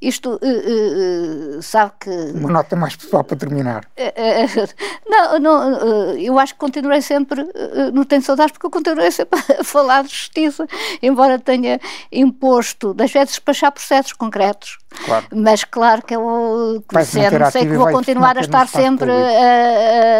[0.00, 2.10] Isto, uh, uh, sabe que...
[2.10, 3.84] Uma nota mais pessoal para terminar.
[5.08, 5.80] não, não
[6.16, 7.44] eu acho que continuarei sempre,
[7.92, 10.66] não tenho saudades porque eu continuarei sempre a falar de justiça,
[11.02, 11.80] embora tenha
[12.12, 14.78] imposto, das vezes, despachar processos concretos.
[15.04, 15.26] Claro.
[15.34, 19.12] Mas claro que eu, conhecendo, sei que vou continuar a estar sempre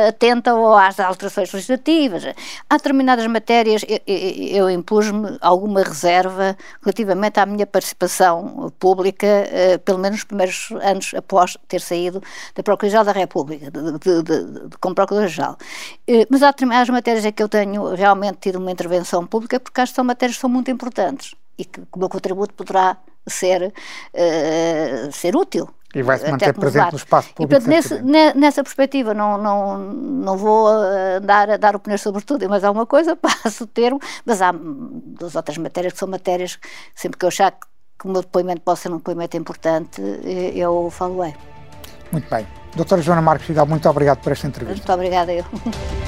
[0.07, 0.53] atenta
[0.87, 2.25] às alterações legislativas.
[2.69, 9.99] Há determinadas matérias, eu, eu impus-me alguma reserva relativamente à minha participação pública eh, pelo
[9.99, 12.23] menos nos primeiros anos após ter saído
[12.55, 15.57] da Procuradoria-Geral da República, de, de, de, de como Procurador-Geral.
[16.07, 19.81] Eh, mas há determinadas matérias em que eu tenho realmente tido uma intervenção pública porque
[19.81, 22.97] acho que são matérias que são muito importantes e que o meu contributo poderá
[23.27, 23.73] ser,
[24.15, 25.69] uh, ser útil.
[25.95, 27.45] E vai-se manter presente no espaço público.
[27.45, 30.69] E, portanto, nesse, nessa perspectiva, não, não, não vou
[31.23, 35.35] dar, dar opiniões sobre tudo e mais alguma coisa, passo o termo, mas há duas
[35.35, 36.59] outras matérias que são matérias,
[36.95, 37.67] sempre que eu achar que
[37.99, 41.35] que o meu depoimento possa ser um depoimento importante, eh, eu falo-ei.
[42.13, 42.47] Muito bem.
[42.77, 44.77] Doutora Joana Marques Fidal, muito obrigado por esta entrevista.
[44.79, 45.45] Muito obrigada eu.